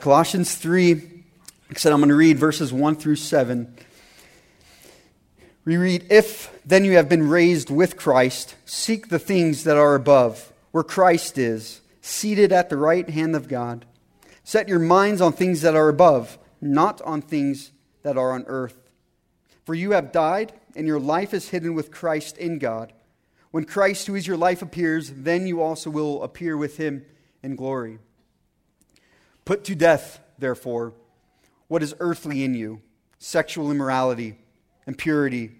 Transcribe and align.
Colossians 0.00 0.54
3, 0.56 0.94
like 0.94 1.02
I 1.70 1.74
said, 1.74 1.92
I'm 1.92 2.00
going 2.00 2.08
to 2.10 2.14
read 2.14 2.36
verses 2.36 2.72
1 2.72 2.96
through 2.96 3.16
7. 3.16 3.74
We 5.64 5.76
read, 5.78 6.06
If 6.10 6.52
then 6.64 6.84
you 6.84 6.96
have 6.96 7.08
been 7.08 7.28
raised 7.28 7.70
with 7.70 7.96
Christ, 7.96 8.54
seek 8.66 9.08
the 9.08 9.18
things 9.18 9.64
that 9.64 9.78
are 9.78 9.94
above, 9.94 10.52
where 10.72 10.84
Christ 10.84 11.38
is, 11.38 11.80
seated 12.02 12.52
at 12.52 12.68
the 12.68 12.76
right 12.76 13.08
hand 13.08 13.34
of 13.34 13.48
God. 13.48 13.86
Set 14.42 14.68
your 14.68 14.78
minds 14.78 15.22
on 15.22 15.32
things 15.32 15.62
that 15.62 15.74
are 15.74 15.88
above, 15.88 16.38
not 16.60 17.00
on 17.02 17.22
things 17.22 17.70
that 18.02 18.18
are 18.18 18.32
on 18.32 18.44
earth. 18.46 18.90
For 19.64 19.74
you 19.74 19.92
have 19.92 20.12
died, 20.12 20.52
and 20.76 20.86
your 20.86 21.00
life 21.00 21.32
is 21.32 21.48
hidden 21.48 21.72
with 21.72 21.90
Christ 21.90 22.36
in 22.36 22.58
God. 22.58 22.92
When 23.52 23.64
Christ, 23.64 24.06
who 24.06 24.16
is 24.16 24.26
your 24.26 24.36
life, 24.36 24.60
appears, 24.60 25.10
then 25.10 25.46
you 25.46 25.62
also 25.62 25.88
will 25.88 26.22
appear 26.22 26.58
with 26.58 26.76
him 26.76 27.06
in 27.42 27.56
glory. 27.56 28.00
Put 29.44 29.64
to 29.64 29.74
death, 29.74 30.20
therefore, 30.38 30.94
what 31.68 31.82
is 31.82 31.94
earthly 32.00 32.44
in 32.44 32.54
you 32.54 32.80
sexual 33.18 33.70
immorality, 33.70 34.36
impurity, 34.86 35.52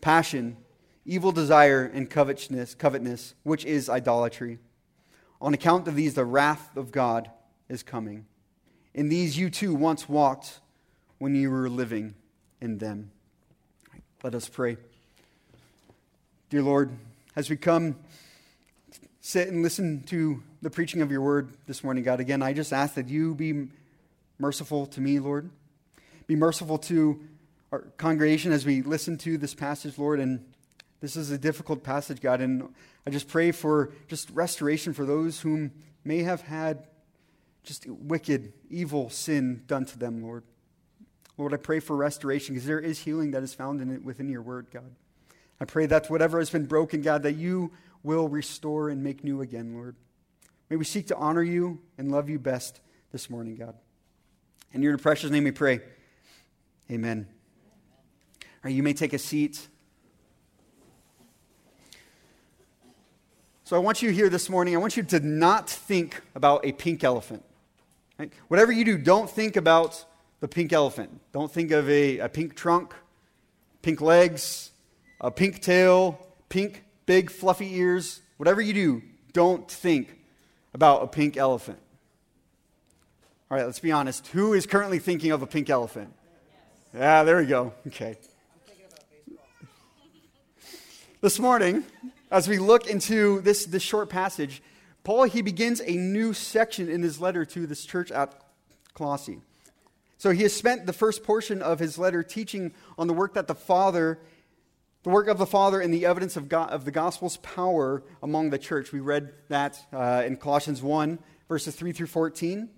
passion, 0.00 0.56
evil 1.04 1.32
desire, 1.32 1.84
and 1.84 2.10
covetousness, 2.10 2.74
covetousness, 2.74 3.34
which 3.42 3.64
is 3.64 3.88
idolatry. 3.88 4.58
On 5.40 5.54
account 5.54 5.86
of 5.88 5.94
these, 5.94 6.14
the 6.14 6.24
wrath 6.24 6.76
of 6.76 6.92
God 6.92 7.30
is 7.68 7.82
coming. 7.82 8.26
In 8.94 9.08
these 9.08 9.38
you 9.38 9.50
too 9.50 9.74
once 9.74 10.08
walked 10.08 10.60
when 11.18 11.34
you 11.34 11.50
were 11.50 11.68
living 11.68 12.14
in 12.60 12.78
them. 12.78 13.10
Let 14.22 14.34
us 14.34 14.48
pray. 14.48 14.76
Dear 16.50 16.62
Lord, 16.62 16.90
as 17.34 17.48
we 17.48 17.56
come 17.56 17.96
sit 19.24 19.46
and 19.46 19.62
listen 19.62 20.02
to 20.02 20.42
the 20.62 20.68
preaching 20.68 21.00
of 21.00 21.12
your 21.12 21.20
word 21.20 21.56
this 21.68 21.84
morning, 21.84 22.02
God, 22.02 22.18
again, 22.18 22.42
I 22.42 22.52
just 22.52 22.72
ask 22.72 22.94
that 22.94 23.08
you 23.08 23.36
be 23.36 23.68
merciful 24.40 24.84
to 24.86 25.00
me, 25.00 25.20
Lord. 25.20 25.48
Be 26.26 26.34
merciful 26.34 26.76
to 26.78 27.20
our 27.70 27.82
congregation 27.98 28.50
as 28.50 28.66
we 28.66 28.82
listen 28.82 29.16
to 29.18 29.38
this 29.38 29.54
passage, 29.54 29.96
Lord. 29.96 30.18
And 30.18 30.44
this 31.00 31.14
is 31.14 31.30
a 31.30 31.38
difficult 31.38 31.84
passage, 31.84 32.20
God. 32.20 32.40
And 32.40 32.74
I 33.06 33.10
just 33.10 33.28
pray 33.28 33.52
for 33.52 33.92
just 34.08 34.28
restoration 34.30 34.92
for 34.92 35.06
those 35.06 35.40
whom 35.40 35.70
may 36.04 36.24
have 36.24 36.42
had 36.42 36.88
just 37.62 37.86
wicked, 37.86 38.52
evil 38.70 39.08
sin 39.08 39.62
done 39.68 39.84
to 39.84 39.98
them, 40.00 40.20
Lord. 40.20 40.42
Lord, 41.38 41.54
I 41.54 41.58
pray 41.58 41.78
for 41.78 41.94
restoration 41.94 42.56
because 42.56 42.66
there 42.66 42.80
is 42.80 42.98
healing 42.98 43.30
that 43.30 43.44
is 43.44 43.54
found 43.54 43.80
in 43.80 43.94
it 43.94 44.04
within 44.04 44.28
your 44.28 44.42
word, 44.42 44.66
God. 44.72 44.90
I 45.60 45.64
pray 45.64 45.86
that 45.86 46.10
whatever 46.10 46.40
has 46.40 46.50
been 46.50 46.66
broken, 46.66 47.02
God, 47.02 47.22
that 47.22 47.36
you 47.36 47.70
will 48.02 48.28
restore 48.28 48.88
and 48.88 49.02
make 49.02 49.22
new 49.22 49.40
again, 49.40 49.74
Lord. 49.74 49.96
May 50.70 50.76
we 50.76 50.84
seek 50.84 51.08
to 51.08 51.16
honor 51.16 51.42
you 51.42 51.80
and 51.98 52.10
love 52.10 52.28
you 52.28 52.38
best 52.38 52.80
this 53.12 53.28
morning, 53.28 53.56
God. 53.56 53.74
In 54.72 54.82
your 54.82 54.96
precious 54.98 55.30
name 55.30 55.44
we 55.44 55.50
pray. 55.50 55.80
Amen. 56.90 57.26
All 58.42 58.48
right, 58.64 58.74
you 58.74 58.82
may 58.82 58.94
take 58.94 59.12
a 59.12 59.18
seat. 59.18 59.68
So 63.64 63.76
I 63.76 63.78
want 63.78 64.02
you 64.02 64.10
here 64.10 64.28
this 64.28 64.48
morning, 64.48 64.74
I 64.74 64.78
want 64.78 64.96
you 64.96 65.02
to 65.02 65.20
not 65.20 65.68
think 65.68 66.20
about 66.34 66.64
a 66.64 66.72
pink 66.72 67.04
elephant. 67.04 67.44
Right? 68.18 68.32
Whatever 68.48 68.72
you 68.72 68.84
do, 68.84 68.98
don't 68.98 69.30
think 69.30 69.56
about 69.56 70.04
the 70.40 70.48
pink 70.48 70.72
elephant. 70.72 71.20
Don't 71.32 71.50
think 71.50 71.70
of 71.70 71.88
a, 71.88 72.18
a 72.18 72.28
pink 72.28 72.54
trunk, 72.54 72.94
pink 73.80 74.00
legs, 74.00 74.72
a 75.20 75.30
pink 75.30 75.60
tail, 75.60 76.26
pink, 76.48 76.84
big, 77.12 77.30
fluffy 77.30 77.74
ears. 77.74 78.22
Whatever 78.38 78.62
you 78.62 78.72
do, 78.72 79.02
don't 79.34 79.70
think 79.70 80.18
about 80.72 81.02
a 81.02 81.06
pink 81.06 81.36
elephant. 81.36 81.78
All 83.50 83.58
right, 83.58 83.66
let's 83.66 83.80
be 83.80 83.92
honest. 83.92 84.28
Who 84.28 84.54
is 84.54 84.64
currently 84.64 84.98
thinking 84.98 85.30
of 85.30 85.42
a 85.42 85.46
pink 85.46 85.68
elephant? 85.68 86.10
Yes. 86.94 87.00
Yeah, 87.02 87.24
there 87.24 87.36
we 87.36 87.44
go. 87.44 87.74
Okay. 87.88 88.16
this 91.20 91.38
morning, 91.38 91.84
as 92.30 92.48
we 92.48 92.58
look 92.58 92.86
into 92.86 93.42
this, 93.42 93.66
this 93.66 93.82
short 93.82 94.08
passage, 94.08 94.62
Paul, 95.04 95.24
he 95.24 95.42
begins 95.42 95.82
a 95.82 95.92
new 95.92 96.32
section 96.32 96.88
in 96.88 97.02
his 97.02 97.20
letter 97.20 97.44
to 97.44 97.66
this 97.66 97.84
church 97.84 98.10
at 98.10 98.32
Colossae. 98.94 99.42
So 100.16 100.30
he 100.30 100.44
has 100.44 100.54
spent 100.54 100.86
the 100.86 100.94
first 100.94 101.24
portion 101.24 101.60
of 101.60 101.78
his 101.78 101.98
letter 101.98 102.22
teaching 102.22 102.72
on 102.96 103.06
the 103.06 103.12
work 103.12 103.34
that 103.34 103.48
the 103.48 103.54
Father, 103.54 104.18
the 105.02 105.10
work 105.10 105.28
of 105.28 105.38
the 105.38 105.46
Father 105.46 105.80
and 105.80 105.92
the 105.92 106.06
evidence 106.06 106.36
of, 106.36 106.48
God, 106.48 106.70
of 106.70 106.84
the 106.84 106.90
gospel's 106.90 107.36
power 107.38 108.02
among 108.22 108.50
the 108.50 108.58
church. 108.58 108.92
We 108.92 109.00
read 109.00 109.32
that 109.48 109.84
uh, 109.92 110.22
in 110.24 110.36
Colossians 110.36 110.82
1, 110.82 111.18
verses 111.48 111.74
3 111.74 111.92
through 111.92 112.06
14. 112.06 112.68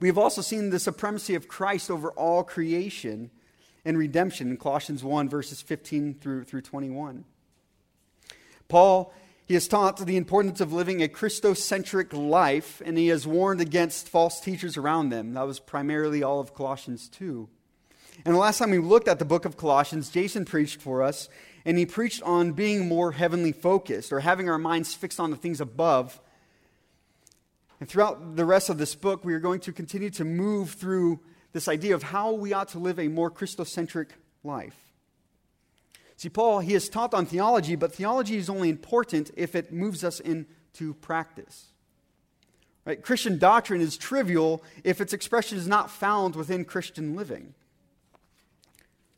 We 0.00 0.08
have 0.08 0.18
also 0.18 0.42
seen 0.42 0.70
the 0.70 0.78
supremacy 0.78 1.34
of 1.34 1.48
Christ 1.48 1.90
over 1.90 2.10
all 2.10 2.42
creation 2.42 3.30
and 3.84 3.96
redemption 3.96 4.50
in 4.50 4.56
Colossians 4.56 5.02
1, 5.02 5.28
verses 5.28 5.62
15 5.62 6.14
through, 6.20 6.44
through 6.44 6.62
21. 6.62 7.24
Paul 8.68 9.14
he 9.48 9.54
has 9.54 9.66
taught 9.66 9.96
the 9.96 10.18
importance 10.18 10.60
of 10.60 10.74
living 10.74 11.02
a 11.02 11.08
Christocentric 11.08 12.12
life, 12.12 12.82
and 12.84 12.98
he 12.98 13.08
has 13.08 13.26
warned 13.26 13.62
against 13.62 14.10
false 14.10 14.42
teachers 14.42 14.76
around 14.76 15.08
them. 15.08 15.32
That 15.32 15.46
was 15.46 15.58
primarily 15.58 16.22
all 16.22 16.38
of 16.38 16.52
Colossians 16.52 17.08
2. 17.08 17.48
And 18.24 18.34
the 18.34 18.38
last 18.38 18.58
time 18.58 18.70
we 18.70 18.78
looked 18.78 19.08
at 19.08 19.18
the 19.18 19.24
book 19.24 19.44
of 19.44 19.56
Colossians, 19.56 20.10
Jason 20.10 20.44
preached 20.44 20.80
for 20.80 21.02
us, 21.02 21.28
and 21.64 21.78
he 21.78 21.86
preached 21.86 22.22
on 22.22 22.52
being 22.52 22.88
more 22.88 23.12
heavenly 23.12 23.52
focused, 23.52 24.12
or 24.12 24.20
having 24.20 24.48
our 24.48 24.58
minds 24.58 24.94
fixed 24.94 25.20
on 25.20 25.30
the 25.30 25.36
things 25.36 25.60
above. 25.60 26.20
And 27.80 27.88
throughout 27.88 28.36
the 28.36 28.44
rest 28.44 28.70
of 28.70 28.78
this 28.78 28.94
book, 28.94 29.24
we 29.24 29.34
are 29.34 29.40
going 29.40 29.60
to 29.60 29.72
continue 29.72 30.10
to 30.10 30.24
move 30.24 30.70
through 30.72 31.20
this 31.52 31.68
idea 31.68 31.94
of 31.94 32.02
how 32.02 32.32
we 32.32 32.52
ought 32.52 32.68
to 32.68 32.78
live 32.78 32.98
a 32.98 33.08
more 33.08 33.30
Christocentric 33.30 34.08
life. 34.42 34.76
See, 36.16 36.28
Paul, 36.28 36.58
he 36.60 36.72
has 36.72 36.88
taught 36.88 37.14
on 37.14 37.26
theology, 37.26 37.76
but 37.76 37.94
theology 37.94 38.36
is 38.36 38.50
only 38.50 38.68
important 38.68 39.30
if 39.36 39.54
it 39.54 39.72
moves 39.72 40.02
us 40.02 40.18
into 40.18 40.94
practice. 40.94 41.66
Right? 42.84 43.00
Christian 43.00 43.38
doctrine 43.38 43.80
is 43.80 43.96
trivial 43.96 44.64
if 44.82 45.00
its 45.00 45.12
expression 45.12 45.58
is 45.58 45.68
not 45.68 45.90
found 45.90 46.34
within 46.34 46.64
Christian 46.64 47.14
living. 47.14 47.54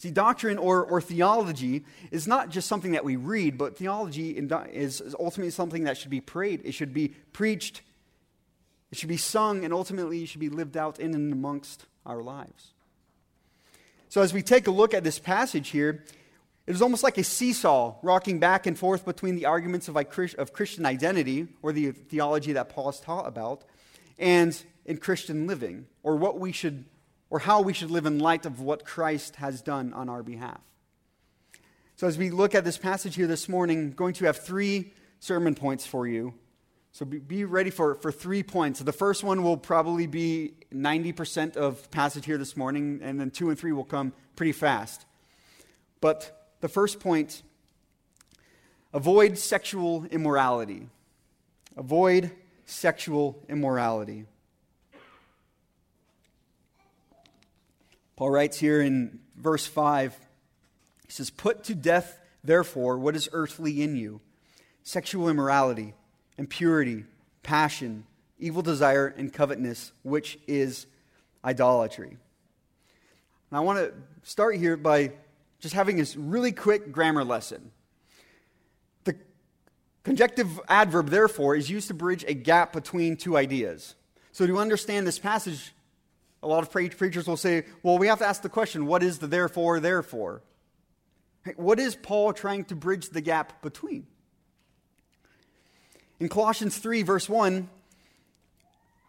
See, 0.01 0.11
doctrine 0.11 0.57
or, 0.57 0.83
or 0.83 1.03
theology 1.03 1.85
is 2.11 2.27
not 2.27 2.49
just 2.49 2.67
something 2.67 2.93
that 2.93 3.05
we 3.05 3.17
read, 3.17 3.59
but 3.59 3.77
theology 3.77 4.31
is, 4.31 5.03
ultimately 5.21 5.51
something 5.51 5.85
that 5.85 5.99
should 5.99 6.11
be 6.11 6.23
prayed. 6.23 6.63
It 6.65 6.73
should 6.73 6.95
be 6.95 7.09
preached, 7.35 7.83
it 8.91 8.97
should 8.97 9.11
be 9.11 9.19
sung, 9.19 9.63
and 9.63 9.75
ultimately 9.75 10.23
it 10.23 10.31
should 10.31 10.41
be 10.41 10.49
lived 10.49 10.79
out 10.79 10.99
in 10.99 11.15
and 11.15 11.31
amongst 11.31 11.85
our 12.07 12.23
lives. 12.23 12.69
So, 14.09 14.23
as 14.23 14.33
we 14.33 14.41
take 14.41 14.67
a 14.69 14.71
look 14.71 14.95
at 14.95 15.05
this 15.05 15.19
passage 15.19 15.69
here, 15.69 16.03
it 16.67 16.75
is 16.75 16.81
almost 16.81 17.03
like 17.03 17.19
a 17.19 17.25
seesaw 17.25 17.97
rocking 18.01 18.39
back 18.39 18.67
and 18.67 18.79
forth 18.79 19.05
between 19.05 19.35
the 19.35 19.45
arguments 19.45 19.87
of, 19.87 19.99
of 19.99 20.53
Christian 20.55 20.87
identity, 20.87 21.47
or 21.61 21.73
the 21.73 21.91
theology 21.93 22.53
that 22.55 22.71
Paul 22.71 22.87
has 22.87 23.01
taught 23.01 23.29
about, 23.29 23.65
and 24.19 24.59
in 24.87 24.97
Christian 24.97 25.47
living, 25.47 25.89
or 26.03 26.17
what 26.17 26.41
we 26.41 26.53
should, 26.53 26.87
or 27.31 27.39
how 27.39 27.63
we 27.63 27.73
should 27.73 27.91
live 27.91 28.07
in 28.07 28.19
light 28.19 28.45
of 28.45 28.61
what 28.61 28.85
Christ 28.85 29.37
has 29.37 29.63
done 29.63 29.93
on 29.95 30.09
our 30.09 30.23
behalf. 30.23 30.61
So, 31.97 32.07
as 32.07 32.19
we 32.19 32.31
look 32.31 32.55
at 32.55 32.65
this 32.65 32.79
passage 32.79 33.15
here 33.15 33.27
this 33.27 33.49
morning, 33.49 33.79
I'm 33.79 33.93
going 33.93 34.15
to 34.15 34.25
have 34.25 34.39
three 34.39 34.93
sermon 35.21 35.55
points 35.55 35.87
for 35.87 36.07
you. 36.07 36.35
So, 36.93 37.05
be, 37.05 37.19
be 37.19 37.45
ready 37.45 37.71
for, 37.71 37.95
for 37.97 38.11
three 38.11 38.43
points. 38.43 38.81
The 38.81 38.93
first 38.93 39.23
one 39.23 39.43
will 39.45 39.57
probably 39.57 40.07
be 40.07 40.55
90% 40.75 41.57
of 41.57 41.91
passage 41.91 42.25
here 42.25 42.39
this 42.39 42.57
morning, 42.57 43.01
and 43.03 43.21
then 43.21 43.31
two 43.31 43.51
and 43.51 43.59
three 43.59 43.73
will 43.73 43.85
come 43.85 44.13
pretty 44.35 44.53
fast. 44.53 45.05
But 46.01 46.55
the 46.61 46.69
first 46.69 47.01
point 47.01 47.43
avoid 48.93 49.39
sexual 49.39 50.07
immorality. 50.07 50.89
Avoid 51.77 52.31
sexual 52.65 53.45
immorality. 53.49 54.25
Paul 58.21 58.33
writes 58.33 58.59
here 58.59 58.83
in 58.83 59.19
verse 59.35 59.65
5 59.67 60.15
he 61.07 61.11
says, 61.11 61.31
Put 61.31 61.65
to 61.65 61.75
death, 61.75 62.21
therefore, 62.45 62.99
what 62.99 63.17
is 63.17 63.31
earthly 63.33 63.81
in 63.81 63.97
you 63.97 64.21
sexual 64.83 65.31
immorality, 65.31 65.95
impurity, 66.37 67.05
passion, 67.43 68.05
evil 68.39 68.61
desire, 68.61 69.07
and 69.07 69.33
covetousness, 69.33 69.93
which 70.03 70.39
is 70.47 70.85
idolatry. 71.43 72.09
And 72.11 72.19
I 73.53 73.61
want 73.61 73.79
to 73.79 73.95
start 74.23 74.57
here 74.57 74.77
by 74.77 75.13
just 75.59 75.75
having 75.75 75.97
this 75.97 76.15
really 76.15 76.53
quick 76.53 76.93
grammar 76.93 77.25
lesson. 77.25 77.71
The 79.05 79.17
conjunctive 80.05 80.61
adverb, 80.69 81.09
therefore, 81.09 81.57
is 81.57 81.71
used 81.71 81.89
to 81.89 81.95
bridge 81.95 82.27
a 82.29 82.35
gap 82.35 82.75
between 82.75 83.17
two 83.17 83.39
ideas. 83.39 83.95
So, 84.33 84.47
to 84.47 84.59
understand 84.59 85.07
this 85.07 85.19
passage, 85.19 85.73
a 86.43 86.49
lot 86.49 86.63
of 86.63 86.71
preachers 86.71 87.27
will 87.27 87.37
say, 87.37 87.65
well, 87.83 87.99
we 87.99 88.07
have 88.07 88.21
to 88.21 88.27
ask 88.27 88.43
the 88.43 88.49
question 88.49 88.87
what 88.87 89.03
is 89.03 89.19
the 89.19 89.27
therefore, 89.27 89.81
therefore? 89.81 90.43
What 91.57 91.79
is 91.79 91.95
Paul 91.95 92.33
trying 92.33 92.65
to 92.67 92.77
bridge 92.77 93.11
the 93.11 93.21
gap 93.21 93.63
between? 93.63 94.07
In 96.19 96.29
Colossians 96.29 96.77
3, 96.77 97.03
verse 97.03 97.29
1, 97.29 97.69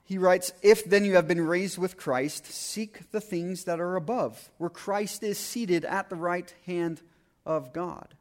he 0.05 0.17
writes, 0.17 0.53
If 0.61 0.85
then 0.85 1.05
you 1.05 1.15
have 1.15 1.27
been 1.27 1.45
raised 1.45 1.77
with 1.77 1.97
Christ, 1.97 2.45
seek 2.45 3.11
the 3.11 3.21
things 3.21 3.65
that 3.65 3.79
are 3.79 3.95
above, 3.95 4.49
where 4.57 4.69
Christ 4.69 5.23
is 5.23 5.37
seated 5.37 5.85
at 5.85 6.09
the 6.09 6.15
right 6.15 6.53
hand 6.65 7.01
of 7.45 7.73
God. 7.73 8.13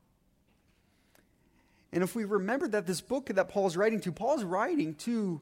And 1.93 2.05
if 2.05 2.15
we 2.15 2.25
remember 2.25 2.69
that 2.69 2.87
this 2.87 3.01
book 3.01 3.27
that 3.27 3.49
Paul 3.49 3.67
is 3.67 3.77
writing 3.77 4.01
to, 4.01 4.13
Paul 4.13 4.39
is 4.39 4.45
writing 4.45 4.95
to 4.97 5.41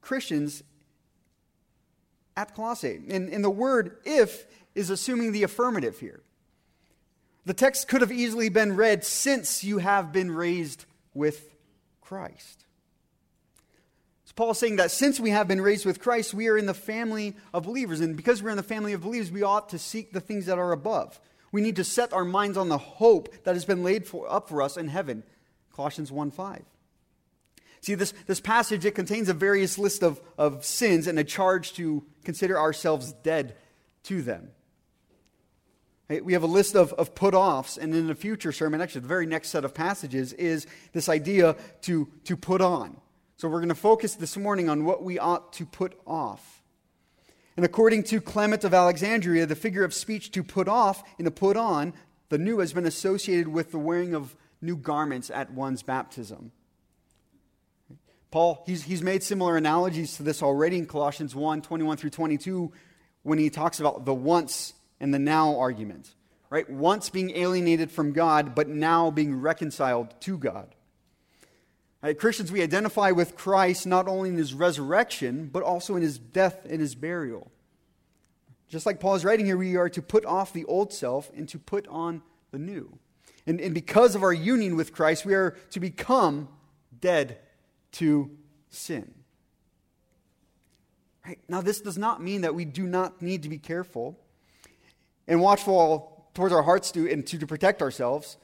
Christians 0.00 0.62
at 2.38 2.54
Colossae. 2.54 3.02
And, 3.10 3.28
and 3.30 3.42
the 3.42 3.50
word 3.50 3.96
if 4.04 4.46
is 4.76 4.90
assuming 4.90 5.32
the 5.32 5.42
affirmative 5.42 5.98
here. 5.98 6.22
The 7.46 7.54
text 7.54 7.88
could 7.88 8.00
have 8.00 8.12
easily 8.12 8.48
been 8.48 8.76
read, 8.76 9.04
since 9.04 9.64
you 9.64 9.78
have 9.78 10.12
been 10.12 10.30
raised 10.30 10.84
with 11.14 11.52
Christ. 12.00 12.64
So 14.26 14.34
Paul 14.36 14.52
is 14.52 14.58
saying 14.58 14.76
that 14.76 14.92
since 14.92 15.18
we 15.18 15.30
have 15.30 15.48
been 15.48 15.60
raised 15.60 15.84
with 15.84 16.00
Christ, 16.00 16.32
we 16.32 16.46
are 16.46 16.56
in 16.56 16.66
the 16.66 16.74
family 16.74 17.34
of 17.52 17.64
believers. 17.64 18.00
And 18.00 18.16
because 18.16 18.40
we're 18.40 18.50
in 18.50 18.56
the 18.56 18.62
family 18.62 18.92
of 18.92 19.00
believers, 19.00 19.32
we 19.32 19.42
ought 19.42 19.70
to 19.70 19.78
seek 19.78 20.12
the 20.12 20.20
things 20.20 20.46
that 20.46 20.58
are 20.58 20.70
above. 20.70 21.18
We 21.50 21.60
need 21.60 21.76
to 21.76 21.84
set 21.84 22.12
our 22.12 22.24
minds 22.24 22.56
on 22.56 22.68
the 22.68 22.78
hope 22.78 23.34
that 23.44 23.54
has 23.54 23.64
been 23.64 23.82
laid 23.82 24.06
for, 24.06 24.30
up 24.30 24.48
for 24.48 24.62
us 24.62 24.76
in 24.76 24.86
heaven. 24.86 25.24
Colossians 25.74 26.12
1 26.12 26.30
5. 26.30 26.62
See, 27.80 27.94
this, 27.94 28.12
this 28.26 28.40
passage, 28.40 28.84
it 28.84 28.94
contains 28.94 29.28
a 29.28 29.34
various 29.34 29.78
list 29.78 30.02
of, 30.02 30.20
of 30.36 30.64
sins 30.64 31.06
and 31.06 31.18
a 31.18 31.24
charge 31.24 31.72
to 31.74 32.04
consider 32.24 32.58
ourselves 32.58 33.12
dead 33.22 33.56
to 34.04 34.22
them. 34.22 34.50
We 36.08 36.32
have 36.32 36.42
a 36.42 36.46
list 36.46 36.74
of, 36.74 36.94
of 36.94 37.14
put 37.14 37.34
offs, 37.34 37.76
and 37.76 37.94
in 37.94 38.08
a 38.08 38.14
future 38.14 38.50
sermon, 38.50 38.80
actually, 38.80 39.02
the 39.02 39.08
very 39.08 39.26
next 39.26 39.50
set 39.50 39.64
of 39.64 39.74
passages 39.74 40.32
is 40.32 40.66
this 40.92 41.08
idea 41.08 41.54
to, 41.82 42.08
to 42.24 42.36
put 42.36 42.62
on. 42.62 42.96
So 43.36 43.46
we're 43.46 43.58
going 43.58 43.68
to 43.68 43.74
focus 43.74 44.14
this 44.14 44.36
morning 44.36 44.70
on 44.70 44.84
what 44.84 45.02
we 45.02 45.18
ought 45.18 45.52
to 45.54 45.66
put 45.66 46.00
off. 46.06 46.62
And 47.56 47.64
according 47.64 48.04
to 48.04 48.20
Clement 48.20 48.64
of 48.64 48.72
Alexandria, 48.72 49.44
the 49.44 49.54
figure 49.54 49.84
of 49.84 49.92
speech 49.92 50.30
to 50.30 50.42
put 50.42 50.66
off 50.66 51.02
and 51.18 51.26
to 51.26 51.30
put 51.30 51.56
on, 51.56 51.92
the 52.30 52.38
new 52.38 52.60
has 52.60 52.72
been 52.72 52.86
associated 52.86 53.48
with 53.48 53.70
the 53.70 53.78
wearing 53.78 54.14
of 54.14 54.34
new 54.62 54.76
garments 54.76 55.30
at 55.30 55.52
one's 55.52 55.82
baptism. 55.82 56.52
Paul, 58.30 58.62
he's, 58.66 58.82
he's 58.84 59.02
made 59.02 59.22
similar 59.22 59.56
analogies 59.56 60.16
to 60.16 60.22
this 60.22 60.42
already 60.42 60.76
in 60.78 60.86
Colossians 60.86 61.34
1 61.34 61.62
21 61.62 61.96
through 61.96 62.10
22 62.10 62.72
when 63.22 63.38
he 63.38 63.50
talks 63.50 63.80
about 63.80 64.04
the 64.04 64.14
once 64.14 64.74
and 65.00 65.12
the 65.12 65.18
now 65.18 65.58
argument. 65.58 66.14
Right? 66.50 66.68
Once 66.68 67.10
being 67.10 67.30
alienated 67.36 67.90
from 67.90 68.12
God, 68.12 68.54
but 68.54 68.68
now 68.68 69.10
being 69.10 69.40
reconciled 69.40 70.18
to 70.22 70.38
God. 70.38 70.74
Right, 72.02 72.18
Christians, 72.18 72.52
we 72.52 72.62
identify 72.62 73.10
with 73.10 73.36
Christ 73.36 73.86
not 73.86 74.06
only 74.06 74.30
in 74.30 74.36
his 74.36 74.54
resurrection, 74.54 75.50
but 75.52 75.62
also 75.62 75.96
in 75.96 76.02
his 76.02 76.18
death 76.18 76.64
and 76.68 76.80
his 76.80 76.94
burial. 76.94 77.50
Just 78.68 78.86
like 78.86 79.00
Paul 79.00 79.16
is 79.16 79.24
writing 79.24 79.46
here, 79.46 79.56
we 79.56 79.76
are 79.76 79.88
to 79.88 80.00
put 80.00 80.24
off 80.24 80.52
the 80.52 80.64
old 80.66 80.92
self 80.92 81.30
and 81.34 81.48
to 81.48 81.58
put 81.58 81.88
on 81.88 82.22
the 82.50 82.58
new. 82.58 82.98
And, 83.46 83.60
and 83.60 83.74
because 83.74 84.14
of 84.14 84.22
our 84.22 84.32
union 84.32 84.76
with 84.76 84.92
Christ, 84.92 85.26
we 85.26 85.34
are 85.34 85.56
to 85.70 85.80
become 85.80 86.48
dead 87.00 87.38
to 87.92 88.30
sin. 88.70 89.12
Right? 91.26 91.38
Now, 91.48 91.60
this 91.60 91.80
does 91.80 91.98
not 91.98 92.22
mean 92.22 92.42
that 92.42 92.54
we 92.54 92.64
do 92.64 92.86
not 92.86 93.20
need 93.20 93.42
to 93.42 93.48
be 93.48 93.58
careful 93.58 94.18
and 95.26 95.40
watchful 95.40 96.26
towards 96.34 96.54
our 96.54 96.62
hearts 96.62 96.90
to, 96.92 97.10
and 97.10 97.26
to, 97.26 97.38
to 97.38 97.46
protect 97.46 97.82
ourselves. 97.82 98.36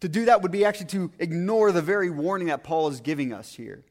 To 0.00 0.08
do 0.08 0.26
that 0.26 0.42
would 0.42 0.52
be 0.52 0.64
actually 0.64 0.86
to 0.86 1.10
ignore 1.18 1.72
the 1.72 1.82
very 1.82 2.10
warning 2.10 2.48
that 2.48 2.64
Paul 2.64 2.88
is 2.88 3.00
giving 3.00 3.32
us 3.32 3.54
here. 3.54 3.84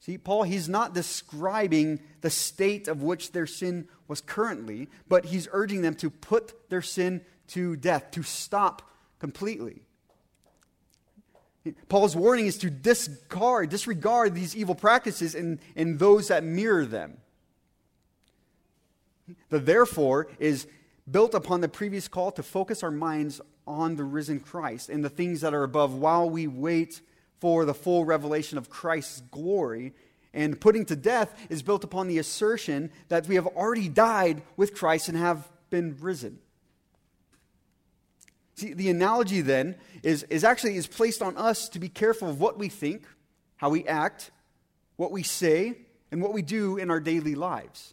See, 0.00 0.18
Paul, 0.18 0.44
he's 0.44 0.68
not 0.68 0.94
describing 0.94 2.00
the 2.20 2.30
state 2.30 2.86
of 2.86 3.02
which 3.02 3.32
their 3.32 3.46
sin 3.46 3.88
was 4.06 4.20
currently, 4.20 4.88
but 5.08 5.24
he's 5.24 5.48
urging 5.50 5.82
them 5.82 5.94
to 5.96 6.10
put 6.10 6.70
their 6.70 6.82
sin 6.82 7.22
to 7.48 7.74
death, 7.76 8.10
to 8.12 8.22
stop 8.22 8.82
completely. 9.18 9.85
Paul's 11.88 12.16
warning 12.16 12.46
is 12.46 12.58
to 12.58 12.70
discard, 12.70 13.70
disregard 13.70 14.34
these 14.34 14.56
evil 14.56 14.74
practices 14.74 15.34
and, 15.34 15.58
and 15.74 15.98
those 15.98 16.28
that 16.28 16.44
mirror 16.44 16.84
them. 16.84 17.18
The 19.50 19.58
therefore 19.58 20.28
is 20.38 20.66
built 21.10 21.34
upon 21.34 21.60
the 21.60 21.68
previous 21.68 22.08
call 22.08 22.32
to 22.32 22.42
focus 22.42 22.82
our 22.82 22.90
minds 22.90 23.40
on 23.66 23.96
the 23.96 24.04
risen 24.04 24.40
Christ 24.40 24.88
and 24.88 25.04
the 25.04 25.10
things 25.10 25.40
that 25.40 25.54
are 25.54 25.64
above 25.64 25.94
while 25.94 26.28
we 26.28 26.46
wait 26.46 27.00
for 27.40 27.64
the 27.64 27.74
full 27.74 28.04
revelation 28.04 28.58
of 28.58 28.70
Christ's 28.70 29.20
glory. 29.30 29.92
And 30.32 30.60
putting 30.60 30.84
to 30.86 30.96
death 30.96 31.34
is 31.48 31.62
built 31.62 31.84
upon 31.84 32.08
the 32.08 32.18
assertion 32.18 32.90
that 33.08 33.26
we 33.26 33.36
have 33.36 33.46
already 33.46 33.88
died 33.88 34.42
with 34.56 34.74
Christ 34.74 35.08
and 35.08 35.16
have 35.16 35.48
been 35.70 35.96
risen. 36.00 36.38
See, 38.56 38.72
the 38.72 38.88
analogy 38.88 39.42
then 39.42 39.76
is, 40.02 40.22
is 40.24 40.42
actually 40.42 40.76
is 40.76 40.86
placed 40.86 41.20
on 41.20 41.36
us 41.36 41.68
to 41.70 41.78
be 41.78 41.90
careful 41.90 42.30
of 42.30 42.40
what 42.40 42.58
we 42.58 42.68
think, 42.68 43.04
how 43.56 43.68
we 43.68 43.86
act, 43.86 44.30
what 44.96 45.12
we 45.12 45.22
say, 45.22 45.76
and 46.10 46.22
what 46.22 46.32
we 46.32 46.40
do 46.40 46.78
in 46.78 46.90
our 46.90 47.00
daily 47.00 47.34
lives. 47.34 47.92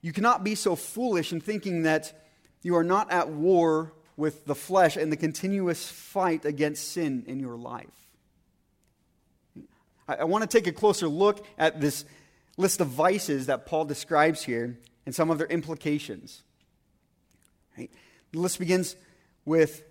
You 0.00 0.12
cannot 0.12 0.42
be 0.42 0.56
so 0.56 0.74
foolish 0.74 1.32
in 1.32 1.40
thinking 1.40 1.82
that 1.82 2.12
you 2.62 2.74
are 2.74 2.82
not 2.82 3.12
at 3.12 3.28
war 3.28 3.92
with 4.16 4.46
the 4.46 4.54
flesh 4.56 4.96
and 4.96 5.12
the 5.12 5.16
continuous 5.16 5.88
fight 5.88 6.44
against 6.44 6.90
sin 6.90 7.22
in 7.28 7.38
your 7.38 7.56
life. 7.56 7.86
I, 10.08 10.16
I 10.16 10.24
want 10.24 10.42
to 10.42 10.48
take 10.48 10.66
a 10.66 10.72
closer 10.72 11.06
look 11.06 11.46
at 11.56 11.80
this 11.80 12.04
list 12.56 12.80
of 12.80 12.88
vices 12.88 13.46
that 13.46 13.64
Paul 13.64 13.84
describes 13.84 14.42
here 14.42 14.76
and 15.06 15.14
some 15.14 15.30
of 15.30 15.38
their 15.38 15.46
implications. 15.46 16.42
Right? 17.76 17.90
The 18.32 18.38
list 18.38 18.58
begins 18.58 18.96
with 19.44 19.82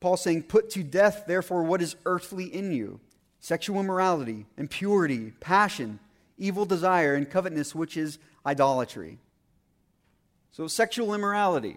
Paul 0.00 0.16
saying, 0.16 0.44
Put 0.44 0.70
to 0.70 0.82
death, 0.82 1.24
therefore, 1.26 1.62
what 1.62 1.82
is 1.82 1.96
earthly 2.06 2.44
in 2.44 2.72
you 2.72 3.00
sexual 3.40 3.80
immorality, 3.80 4.46
impurity, 4.56 5.32
passion, 5.40 6.00
evil 6.36 6.64
desire, 6.64 7.14
and 7.14 7.30
covetousness, 7.30 7.74
which 7.74 7.96
is 7.96 8.18
idolatry. 8.44 9.18
So, 10.52 10.66
sexual 10.66 11.14
immorality. 11.14 11.76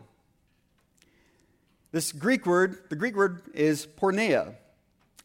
This 1.91 2.11
Greek 2.11 2.45
word, 2.45 2.77
the 2.89 2.95
Greek 2.95 3.15
word 3.15 3.41
is 3.53 3.85
porneia, 3.85 4.55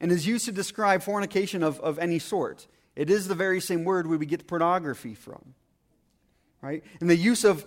and 0.00 0.10
is 0.10 0.26
used 0.26 0.44
to 0.46 0.52
describe 0.52 1.02
fornication 1.02 1.62
of, 1.62 1.78
of 1.80 1.98
any 1.98 2.18
sort. 2.18 2.66
It 2.96 3.08
is 3.08 3.28
the 3.28 3.34
very 3.34 3.60
same 3.60 3.84
word 3.84 4.06
where 4.06 4.18
we 4.18 4.26
get 4.26 4.46
pornography 4.46 5.14
from. 5.14 5.54
Right? 6.60 6.82
And 7.00 7.08
the 7.08 7.16
use 7.16 7.44
of 7.44 7.64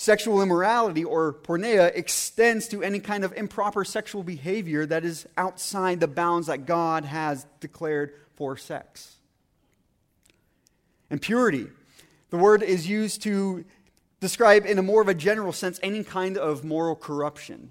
Sexual 0.00 0.40
immorality 0.40 1.04
or 1.04 1.34
porneia 1.34 1.94
extends 1.94 2.68
to 2.68 2.82
any 2.82 3.00
kind 3.00 3.22
of 3.22 3.34
improper 3.34 3.84
sexual 3.84 4.22
behavior 4.22 4.86
that 4.86 5.04
is 5.04 5.28
outside 5.36 6.00
the 6.00 6.08
bounds 6.08 6.46
that 6.46 6.64
God 6.64 7.04
has 7.04 7.44
declared 7.60 8.14
for 8.34 8.56
sex. 8.56 9.16
Impurity. 11.10 11.66
The 12.30 12.38
word 12.38 12.62
is 12.62 12.88
used 12.88 13.20
to 13.24 13.66
describe, 14.20 14.64
in 14.64 14.78
a 14.78 14.82
more 14.82 15.02
of 15.02 15.08
a 15.08 15.12
general 15.12 15.52
sense, 15.52 15.78
any 15.82 16.02
kind 16.02 16.38
of 16.38 16.64
moral 16.64 16.96
corruption 16.96 17.68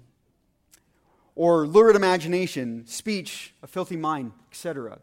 or 1.34 1.66
lurid 1.66 1.96
imagination, 1.96 2.86
speech, 2.86 3.52
a 3.60 3.66
filthy 3.66 3.96
mind, 3.96 4.30
etc. 4.52 5.00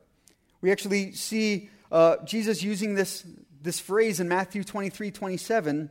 We 0.61 0.71
actually 0.71 1.11
see 1.11 1.71
uh, 1.91 2.23
Jesus 2.23 2.63
using 2.63 2.95
this, 2.95 3.25
this 3.61 3.81
phrase 3.81 4.21
in 4.21 4.29
Matthew 4.29 4.63
23 4.63 5.11
27 5.11 5.89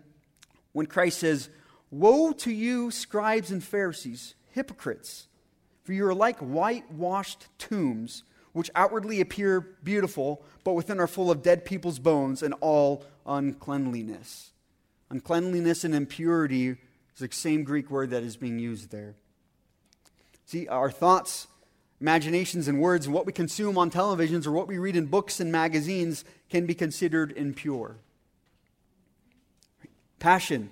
when 0.76 0.84
Christ 0.84 1.20
says, 1.20 1.48
Woe 1.90 2.32
to 2.32 2.50
you, 2.50 2.90
scribes 2.90 3.50
and 3.50 3.64
Pharisees, 3.64 4.34
hypocrites, 4.50 5.26
for 5.84 5.94
you 5.94 6.06
are 6.06 6.14
like 6.14 6.38
whitewashed 6.40 7.46
tombs, 7.56 8.24
which 8.52 8.70
outwardly 8.74 9.22
appear 9.22 9.78
beautiful, 9.82 10.44
but 10.64 10.74
within 10.74 11.00
are 11.00 11.06
full 11.06 11.30
of 11.30 11.42
dead 11.42 11.64
people's 11.64 11.98
bones 11.98 12.42
and 12.42 12.52
all 12.60 13.06
uncleanliness. 13.24 14.50
Uncleanliness 15.08 15.82
and 15.82 15.94
impurity 15.94 16.68
is 16.68 17.20
the 17.20 17.28
same 17.32 17.64
Greek 17.64 17.90
word 17.90 18.10
that 18.10 18.22
is 18.22 18.36
being 18.36 18.58
used 18.58 18.90
there. 18.90 19.14
See, 20.44 20.68
our 20.68 20.90
thoughts, 20.90 21.46
imaginations, 22.02 22.68
and 22.68 22.82
words, 22.82 23.06
and 23.06 23.14
what 23.14 23.24
we 23.24 23.32
consume 23.32 23.78
on 23.78 23.90
televisions 23.90 24.46
or 24.46 24.52
what 24.52 24.68
we 24.68 24.76
read 24.76 24.96
in 24.96 25.06
books 25.06 25.40
and 25.40 25.50
magazines 25.50 26.22
can 26.50 26.66
be 26.66 26.74
considered 26.74 27.32
impure. 27.32 27.96
Passion. 30.18 30.70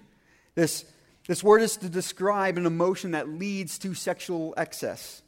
This, 0.55 0.85
this 1.27 1.43
word 1.43 1.63
is 1.63 1.77
to 1.79 1.89
describe 1.89 2.57
an 2.57 2.67
emotion 2.67 3.13
that 3.13 3.29
leads 3.29 3.79
to 3.79 3.95
sexual 3.95 4.55
excess. 4.57 5.23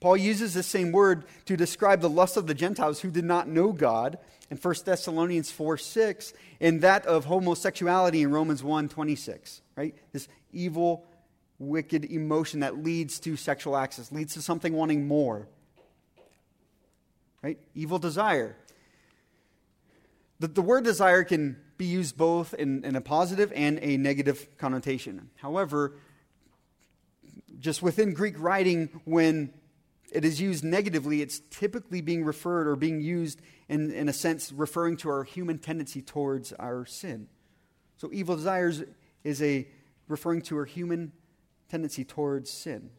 Paul 0.00 0.16
uses 0.16 0.54
the 0.54 0.62
same 0.62 0.92
word 0.92 1.24
to 1.46 1.56
describe 1.56 2.00
the 2.00 2.10
lust 2.10 2.36
of 2.36 2.46
the 2.46 2.54
Gentiles 2.54 3.00
who 3.00 3.10
did 3.10 3.24
not 3.24 3.48
know 3.48 3.72
God 3.72 4.18
in 4.50 4.56
1 4.56 4.74
Thessalonians 4.84 5.50
4 5.50 5.78
6, 5.78 6.32
and 6.60 6.82
that 6.82 7.06
of 7.06 7.24
homosexuality 7.24 8.22
in 8.22 8.30
Romans 8.30 8.62
1 8.62 8.88
26, 8.88 9.62
right? 9.74 9.94
This 10.12 10.28
evil, 10.52 11.06
wicked 11.58 12.04
emotion 12.04 12.60
that 12.60 12.82
leads 12.82 13.18
to 13.20 13.36
sexual 13.36 13.76
access, 13.76 14.12
leads 14.12 14.34
to 14.34 14.42
something 14.42 14.72
wanting 14.72 15.08
more. 15.08 15.48
Right? 17.42 17.58
Evil 17.74 17.98
desire. 17.98 18.56
The, 20.40 20.48
the 20.48 20.62
word 20.62 20.84
desire 20.84 21.24
can 21.24 21.56
be 21.76 21.84
used 21.84 22.16
both 22.16 22.54
in, 22.54 22.84
in 22.84 22.96
a 22.96 23.00
positive 23.00 23.52
and 23.54 23.78
a 23.82 23.96
negative 23.96 24.46
connotation. 24.58 25.30
However, 25.36 25.94
just 27.58 27.82
within 27.82 28.14
Greek 28.14 28.38
writing, 28.38 29.00
when 29.04 29.52
it 30.12 30.24
is 30.24 30.40
used 30.40 30.64
negatively, 30.64 31.22
it's 31.22 31.40
typically 31.50 32.00
being 32.00 32.24
referred 32.24 32.66
or 32.66 32.76
being 32.76 33.00
used 33.00 33.40
in, 33.68 33.92
in 33.92 34.08
a 34.08 34.12
sense 34.12 34.52
referring 34.52 34.96
to 34.98 35.10
our 35.10 35.24
human 35.24 35.58
tendency 35.58 36.00
towards 36.00 36.52
our 36.54 36.86
sin. 36.86 37.28
So 37.96 38.10
evil 38.12 38.36
desires 38.36 38.82
is 39.24 39.42
a 39.42 39.66
referring 40.08 40.42
to 40.42 40.58
our 40.58 40.64
human 40.64 41.12
tendency 41.68 42.04
towards 42.04 42.50
sin. 42.50 42.90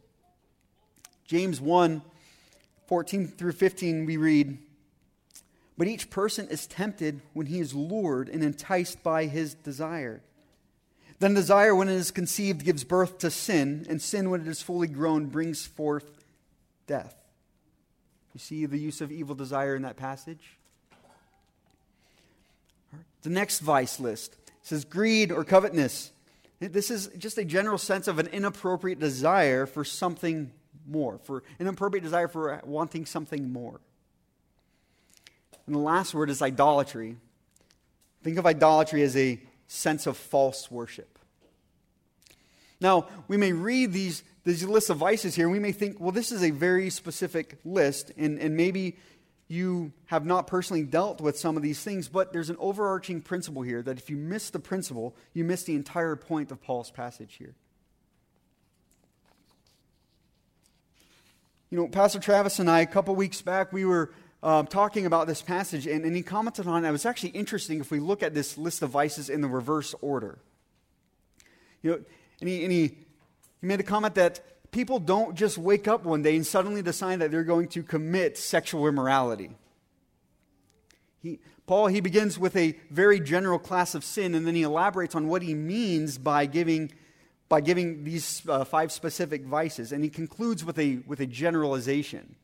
James 1.24 1.60
1 1.60 2.02
14 2.86 3.28
through 3.28 3.52
15, 3.52 4.06
we 4.06 4.16
read, 4.16 4.58
But 5.78 5.86
each 5.86 6.10
person 6.10 6.48
is 6.48 6.66
tempted 6.66 7.22
when 7.32 7.46
he 7.46 7.60
is 7.60 7.72
lured 7.72 8.28
and 8.28 8.42
enticed 8.42 9.02
by 9.04 9.26
his 9.26 9.54
desire. 9.54 10.20
Then 11.20 11.34
desire, 11.34 11.74
when 11.74 11.88
it 11.88 11.94
is 11.94 12.10
conceived, 12.10 12.64
gives 12.64 12.82
birth 12.82 13.18
to 13.18 13.30
sin, 13.30 13.86
and 13.88 14.02
sin, 14.02 14.28
when 14.28 14.40
it 14.40 14.48
is 14.48 14.60
fully 14.60 14.88
grown, 14.88 15.26
brings 15.26 15.66
forth 15.66 16.24
death. 16.86 17.14
You 18.34 18.40
see 18.40 18.66
the 18.66 18.78
use 18.78 19.00
of 19.00 19.10
evil 19.12 19.34
desire 19.34 19.76
in 19.76 19.82
that 19.82 19.96
passage? 19.96 20.58
The 23.22 23.30
next 23.30 23.60
vice 23.60 23.98
list 23.98 24.36
says 24.62 24.84
greed 24.84 25.32
or 25.32 25.44
covetousness. 25.44 26.12
This 26.60 26.90
is 26.90 27.08
just 27.18 27.38
a 27.38 27.44
general 27.44 27.78
sense 27.78 28.08
of 28.08 28.18
an 28.18 28.26
inappropriate 28.28 28.98
desire 28.98 29.66
for 29.66 29.84
something 29.84 30.50
more, 30.88 31.18
for 31.22 31.38
an 31.38 31.66
inappropriate 31.66 32.02
desire 32.02 32.28
for 32.28 32.60
wanting 32.64 33.06
something 33.06 33.52
more. 33.52 33.80
And 35.68 35.74
the 35.74 35.80
last 35.80 36.14
word 36.14 36.30
is 36.30 36.40
idolatry. 36.40 37.18
Think 38.22 38.38
of 38.38 38.46
idolatry 38.46 39.02
as 39.02 39.14
a 39.18 39.38
sense 39.66 40.06
of 40.06 40.16
false 40.16 40.70
worship. 40.70 41.18
Now, 42.80 43.06
we 43.28 43.36
may 43.36 43.52
read 43.52 43.92
these, 43.92 44.22
these 44.44 44.64
lists 44.64 44.88
of 44.88 44.96
vices 44.96 45.34
here, 45.34 45.44
and 45.44 45.52
we 45.52 45.58
may 45.58 45.72
think, 45.72 46.00
well, 46.00 46.10
this 46.10 46.32
is 46.32 46.42
a 46.42 46.48
very 46.48 46.88
specific 46.88 47.58
list, 47.66 48.12
and, 48.16 48.38
and 48.38 48.56
maybe 48.56 48.96
you 49.46 49.92
have 50.06 50.24
not 50.24 50.46
personally 50.46 50.84
dealt 50.84 51.20
with 51.20 51.38
some 51.38 51.54
of 51.58 51.62
these 51.62 51.82
things, 51.82 52.08
but 52.08 52.32
there's 52.32 52.48
an 52.48 52.56
overarching 52.58 53.20
principle 53.20 53.60
here 53.60 53.82
that 53.82 53.98
if 53.98 54.08
you 54.08 54.16
miss 54.16 54.48
the 54.48 54.58
principle, 54.58 55.14
you 55.34 55.44
miss 55.44 55.64
the 55.64 55.74
entire 55.74 56.16
point 56.16 56.50
of 56.50 56.62
Paul's 56.62 56.90
passage 56.90 57.34
here. 57.34 57.54
You 61.68 61.76
know, 61.76 61.88
Pastor 61.88 62.20
Travis 62.20 62.58
and 62.58 62.70
I, 62.70 62.80
a 62.80 62.86
couple 62.86 63.14
weeks 63.14 63.42
back, 63.42 63.70
we 63.70 63.84
were 63.84 64.10
um, 64.42 64.66
talking 64.66 65.06
about 65.06 65.26
this 65.26 65.42
passage, 65.42 65.86
and, 65.86 66.04
and 66.04 66.14
he 66.14 66.22
commented 66.22 66.66
on 66.66 66.84
it. 66.84 66.92
Was 66.92 67.06
actually 67.06 67.30
interesting 67.30 67.80
if 67.80 67.90
we 67.90 67.98
look 67.98 68.22
at 68.22 68.34
this 68.34 68.56
list 68.56 68.82
of 68.82 68.90
vices 68.90 69.28
in 69.28 69.40
the 69.40 69.48
reverse 69.48 69.94
order. 70.00 70.38
You 71.82 71.90
know, 71.90 72.00
and 72.40 72.48
he, 72.48 72.62
and 72.62 72.72
he, 72.72 72.86
he 73.60 73.66
made 73.66 73.80
a 73.80 73.84
comment 73.84 74.14
that 74.14 74.40
people 74.70 74.98
don't 74.98 75.34
just 75.34 75.58
wake 75.58 75.88
up 75.88 76.04
one 76.04 76.22
day 76.22 76.36
and 76.36 76.46
suddenly 76.46 76.82
decide 76.82 77.20
that 77.20 77.30
they're 77.30 77.44
going 77.44 77.68
to 77.68 77.82
commit 77.82 78.38
sexual 78.38 78.86
immorality. 78.86 79.50
He, 81.20 81.40
Paul, 81.66 81.88
he 81.88 82.00
begins 82.00 82.38
with 82.38 82.56
a 82.56 82.78
very 82.90 83.20
general 83.20 83.58
class 83.58 83.94
of 83.94 84.04
sin, 84.04 84.34
and 84.34 84.46
then 84.46 84.54
he 84.54 84.62
elaborates 84.62 85.14
on 85.14 85.28
what 85.28 85.42
he 85.42 85.54
means 85.54 86.16
by 86.16 86.46
giving, 86.46 86.92
by 87.48 87.60
giving 87.60 88.04
these 88.04 88.42
uh, 88.48 88.64
five 88.64 88.92
specific 88.92 89.44
vices. 89.44 89.92
And 89.92 90.04
he 90.04 90.10
concludes 90.10 90.64
with 90.64 90.78
a, 90.78 91.00
with 91.06 91.20
a 91.20 91.26
generalization. 91.26 92.36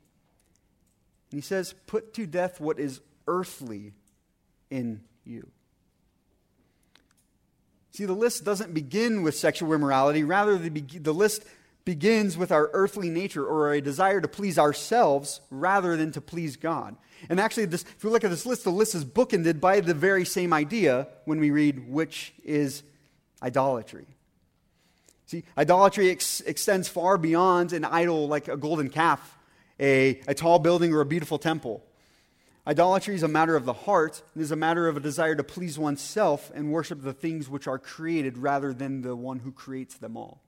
And 1.35 1.43
he 1.43 1.45
says, 1.45 1.75
Put 1.89 2.15
to 2.15 2.29
death 2.29 2.61
what 2.61 2.79
is 2.79 3.01
earthly 3.27 3.93
in 4.71 5.01
you. 5.25 5.49
See, 7.91 8.05
the 8.05 8.13
list 8.13 8.45
doesn't 8.45 8.73
begin 8.73 9.25
with 9.25 9.35
sexual 9.35 9.73
immorality. 9.73 10.23
Rather, 10.23 10.57
the, 10.57 10.69
the 10.71 11.13
list 11.13 11.45
begins 11.85 12.39
with 12.39 12.53
our 12.53 12.71
earthly 12.73 13.11
nature 13.11 13.45
or 13.45 13.73
a 13.73 13.81
desire 13.81 14.21
to 14.21 14.29
please 14.29 14.61
ourselves 14.61 15.41
rather 15.51 15.97
than 15.97 16.13
to 16.13 16.21
please 16.21 16.55
God. 16.55 16.95
And 17.29 17.41
actually, 17.41 17.65
this, 17.65 17.83
if 17.83 18.05
we 18.05 18.11
look 18.11 18.23
at 18.23 18.31
this 18.31 18.47
list, 18.47 18.63
the 18.63 18.71
list 18.71 18.95
is 18.95 19.05
bookended 19.05 19.59
by 19.59 19.81
the 19.81 19.93
very 19.93 20.25
same 20.25 20.53
idea 20.53 21.09
when 21.25 21.41
we 21.41 21.51
read, 21.51 21.91
which 21.91 22.33
is 22.45 22.85
idolatry. 23.43 24.07
See, 25.27 25.43
idolatry 25.59 26.11
ex- 26.11 26.43
extends 26.43 26.87
far 26.87 27.19
beyond 27.19 27.73
an 27.73 27.85
idol 27.85 28.29
like 28.29 28.47
a 28.47 28.57
golden 28.57 28.89
calf, 28.89 29.37
a, 29.85 30.21
a 30.27 30.35
tall 30.35 30.59
building, 30.59 30.95
or 30.95 31.01
a 31.03 31.07
beautiful 31.07 31.39
temple. 31.39 31.85
Idolatry 32.67 33.15
is 33.15 33.23
a 33.23 33.29
matter 33.29 33.55
of 33.55 33.67
the 33.67 33.75
heart. 33.75 34.23
It 34.35 34.41
is 34.41 34.51
a 34.51 34.57
matter 34.57 34.89
of 34.89 34.97
a 34.97 35.01
desire 35.01 35.35
to 35.35 35.45
please 35.45 35.79
oneself 35.79 36.51
and 36.55 36.73
worship 36.73 37.03
the 37.03 37.13
things 37.13 37.49
which 37.49 37.67
are 37.67 37.79
created 37.79 38.39
rather 38.39 38.73
than 38.73 39.03
the 39.03 39.15
one 39.15 39.41
who 39.41 39.53
creates 39.53 39.97
them 39.99 40.17
all. 40.17 40.41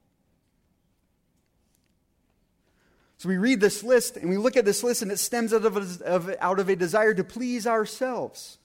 So 3.18 3.28
we 3.28 3.36
read 3.36 3.60
this 3.60 3.82
list 3.82 4.16
and 4.16 4.30
we 4.30 4.38
look 4.38 4.56
at 4.56 4.64
this 4.64 4.82
list 4.82 5.02
and 5.02 5.10
it 5.10 5.18
stems 5.18 5.52
out 5.52 5.64
of 5.66 5.76
a, 5.76 6.04
of, 6.06 6.34
out 6.40 6.58
of 6.58 6.70
a 6.70 6.76
desire 6.76 7.12
to 7.12 7.24
please 7.24 7.66
ourselves. 7.66 8.56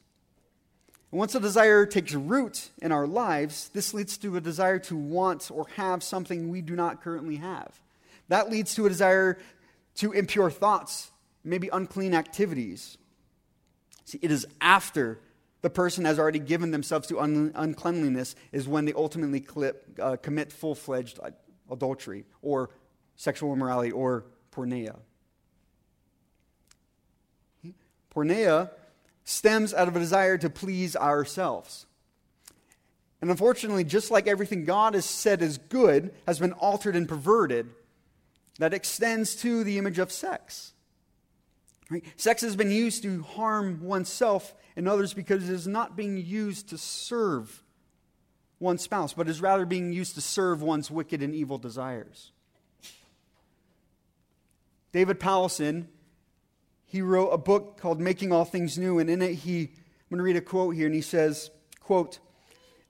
And 1.11 1.19
once 1.19 1.35
a 1.35 1.41
desire 1.41 1.85
takes 1.85 2.13
root 2.13 2.69
in 2.81 2.93
our 2.93 3.07
lives, 3.07 3.69
this 3.73 3.93
leads 3.93 4.17
to 4.19 4.37
a 4.37 4.41
desire 4.41 4.79
to 4.79 4.95
want 4.95 5.51
or 5.51 5.67
have 5.75 6.03
something 6.03 6.49
we 6.49 6.61
do 6.61 6.77
not 6.77 7.01
currently 7.01 7.37
have. 7.37 7.81
That 8.29 8.49
leads 8.49 8.75
to 8.75 8.85
a 8.85 8.89
desire 8.89 9.37
to 9.95 10.11
impure 10.11 10.49
thoughts, 10.49 11.11
maybe 11.43 11.69
unclean 11.71 12.13
activities. 12.13 12.97
See, 14.05 14.19
it 14.21 14.31
is 14.31 14.47
after 14.59 15.19
the 15.61 15.69
person 15.69 16.05
has 16.05 16.17
already 16.17 16.39
given 16.39 16.71
themselves 16.71 17.07
to 17.07 17.19
un- 17.19 17.51
uncleanliness 17.55 18.35
is 18.51 18.67
when 18.67 18.85
they 18.85 18.93
ultimately 18.93 19.39
clip, 19.39 19.99
uh, 20.01 20.17
commit 20.17 20.51
full 20.51 20.75
fledged 20.75 21.19
adultery 21.69 22.25
or 22.41 22.71
sexual 23.15 23.53
immorality 23.53 23.91
or 23.91 24.25
porneia. 24.51 24.97
Porneia 28.13 28.71
stems 29.23 29.73
out 29.73 29.87
of 29.87 29.95
a 29.95 29.99
desire 29.99 30.37
to 30.37 30.49
please 30.49 30.95
ourselves. 30.95 31.85
And 33.21 33.29
unfortunately, 33.29 33.83
just 33.83 34.09
like 34.09 34.27
everything 34.27 34.65
God 34.65 34.95
has 34.95 35.05
said 35.05 35.41
is 35.41 35.59
good 35.59 36.11
has 36.25 36.39
been 36.39 36.53
altered 36.53 36.95
and 36.95 37.07
perverted, 37.07 37.69
that 38.59 38.73
extends 38.73 39.35
to 39.37 39.63
the 39.63 39.77
image 39.77 39.99
of 39.99 40.11
sex. 40.11 40.73
Right? 41.89 42.03
Sex 42.15 42.41
has 42.41 42.55
been 42.55 42.71
used 42.71 43.03
to 43.03 43.21
harm 43.23 43.81
oneself 43.81 44.53
and 44.75 44.87
others 44.87 45.13
because 45.13 45.49
it 45.49 45.53
is 45.53 45.67
not 45.67 45.95
being 45.95 46.17
used 46.17 46.69
to 46.69 46.77
serve 46.77 47.63
one's 48.59 48.81
spouse, 48.81 49.13
but 49.13 49.27
is 49.27 49.41
rather 49.41 49.65
being 49.65 49.91
used 49.91 50.15
to 50.15 50.21
serve 50.21 50.61
one's 50.61 50.89
wicked 50.89 51.21
and 51.21 51.35
evil 51.35 51.57
desires. 51.57 52.31
David 54.91 55.19
Powlison, 55.19 55.87
he 56.85 57.01
wrote 57.01 57.29
a 57.29 57.37
book 57.37 57.77
called 57.77 57.99
Making 57.99 58.31
All 58.31 58.45
Things 58.45 58.77
New, 58.77 58.99
and 58.99 59.09
in 59.09 59.21
it 59.21 59.35
he, 59.35 59.61
I'm 59.61 60.09
going 60.09 60.17
to 60.17 60.23
read 60.23 60.35
a 60.35 60.41
quote 60.41 60.75
here, 60.75 60.85
and 60.85 60.95
he 60.95 61.01
says, 61.01 61.49
quote, 61.79 62.19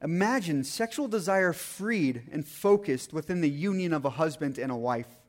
Imagine 0.04 0.64
sexual 0.64 1.08
desire 1.08 1.54
freed 1.54 2.24
and 2.32 2.46
focused 2.46 3.14
within 3.14 3.42
the 3.42 3.50
union 3.50 3.94
of 3.94 4.04
a 4.04 4.10
husband 4.12 4.58
and 4.58 4.72
a 4.72 4.76
wife. 4.76 5.21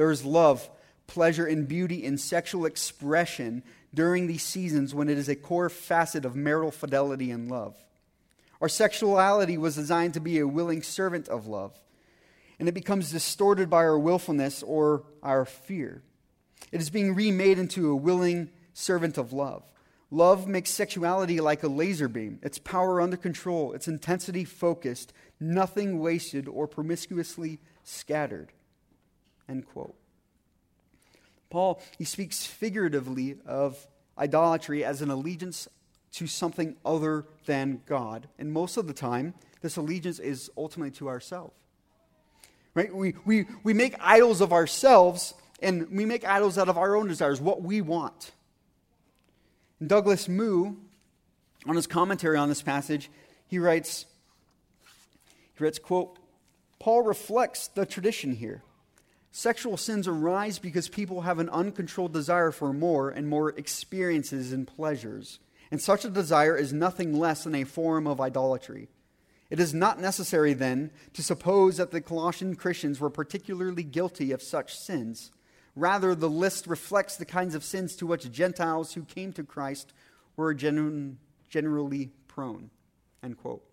There 0.00 0.10
is 0.10 0.24
love, 0.24 0.70
pleasure, 1.06 1.44
and 1.44 1.68
beauty 1.68 2.02
in 2.02 2.16
sexual 2.16 2.64
expression 2.64 3.62
during 3.92 4.26
these 4.26 4.42
seasons 4.42 4.94
when 4.94 5.10
it 5.10 5.18
is 5.18 5.28
a 5.28 5.36
core 5.36 5.68
facet 5.68 6.24
of 6.24 6.34
marital 6.34 6.70
fidelity 6.70 7.30
and 7.30 7.50
love. 7.50 7.76
Our 8.62 8.68
sexuality 8.70 9.58
was 9.58 9.74
designed 9.74 10.14
to 10.14 10.20
be 10.20 10.38
a 10.38 10.48
willing 10.48 10.82
servant 10.82 11.28
of 11.28 11.46
love, 11.46 11.78
and 12.58 12.66
it 12.66 12.72
becomes 12.72 13.12
distorted 13.12 13.68
by 13.68 13.84
our 13.84 13.98
willfulness 13.98 14.62
or 14.62 15.04
our 15.22 15.44
fear. 15.44 16.00
It 16.72 16.80
is 16.80 16.88
being 16.88 17.14
remade 17.14 17.58
into 17.58 17.90
a 17.90 17.94
willing 17.94 18.48
servant 18.72 19.18
of 19.18 19.34
love. 19.34 19.64
Love 20.10 20.48
makes 20.48 20.70
sexuality 20.70 21.42
like 21.42 21.62
a 21.62 21.68
laser 21.68 22.08
beam, 22.08 22.38
its 22.42 22.58
power 22.58 23.02
under 23.02 23.18
control, 23.18 23.74
its 23.74 23.86
intensity 23.86 24.46
focused, 24.46 25.12
nothing 25.38 25.98
wasted 25.98 26.48
or 26.48 26.66
promiscuously 26.66 27.58
scattered. 27.84 28.50
End 29.50 29.66
quote. 29.66 29.94
Paul, 31.50 31.82
he 31.98 32.04
speaks 32.04 32.46
figuratively 32.46 33.36
of 33.44 33.84
idolatry 34.16 34.84
as 34.84 35.02
an 35.02 35.10
allegiance 35.10 35.68
to 36.12 36.28
something 36.28 36.76
other 36.84 37.24
than 37.46 37.82
God. 37.86 38.28
And 38.38 38.52
most 38.52 38.76
of 38.76 38.86
the 38.86 38.92
time, 38.92 39.34
this 39.60 39.76
allegiance 39.76 40.20
is 40.20 40.50
ultimately 40.56 40.92
to 40.98 41.08
ourselves. 41.08 41.52
Right? 42.74 42.94
We, 42.94 43.14
we, 43.24 43.46
we 43.64 43.74
make 43.74 43.96
idols 44.00 44.40
of 44.40 44.52
ourselves 44.52 45.34
and 45.60 45.90
we 45.90 46.04
make 46.04 46.24
idols 46.24 46.56
out 46.56 46.68
of 46.68 46.78
our 46.78 46.94
own 46.94 47.08
desires, 47.08 47.40
what 47.40 47.60
we 47.60 47.80
want. 47.80 48.30
And 49.80 49.88
Douglas 49.88 50.28
Moo, 50.28 50.76
on 51.66 51.74
his 51.74 51.88
commentary 51.88 52.36
on 52.36 52.48
this 52.48 52.62
passage, 52.62 53.10
he 53.48 53.58
writes, 53.58 54.06
he 55.58 55.64
writes, 55.64 55.80
quote, 55.80 56.18
Paul 56.78 57.02
reflects 57.02 57.68
the 57.68 57.84
tradition 57.84 58.32
here. 58.32 58.62
Sexual 59.32 59.76
sins 59.76 60.08
arise 60.08 60.58
because 60.58 60.88
people 60.88 61.20
have 61.22 61.38
an 61.38 61.48
uncontrolled 61.50 62.12
desire 62.12 62.50
for 62.50 62.72
more 62.72 63.10
and 63.10 63.28
more 63.28 63.50
experiences 63.50 64.52
and 64.52 64.66
pleasures. 64.66 65.38
and 65.70 65.80
such 65.80 66.04
a 66.04 66.10
desire 66.10 66.56
is 66.56 66.72
nothing 66.72 67.18
less 67.18 67.44
than 67.44 67.54
a 67.54 67.64
form 67.64 68.06
of 68.06 68.20
idolatry. 68.20 68.88
It 69.50 69.60
is 69.60 69.74
not 69.74 70.00
necessary, 70.00 70.52
then, 70.52 70.90
to 71.12 71.22
suppose 71.22 71.76
that 71.76 71.90
the 71.90 72.00
Colossian 72.00 72.54
Christians 72.56 73.00
were 73.00 73.10
particularly 73.10 73.82
guilty 73.82 74.32
of 74.32 74.42
such 74.42 74.76
sins. 74.76 75.30
Rather, 75.76 76.14
the 76.14 76.30
list 76.30 76.66
reflects 76.66 77.16
the 77.16 77.24
kinds 77.24 77.54
of 77.54 77.64
sins 77.64 77.96
to 77.96 78.06
which 78.06 78.30
Gentiles 78.30 78.94
who 78.94 79.04
came 79.04 79.32
to 79.32 79.44
Christ 79.44 79.92
were 80.36 80.54
generally 80.54 82.10
prone. 82.28 82.70
End 83.22 83.38
quote. 83.38 83.64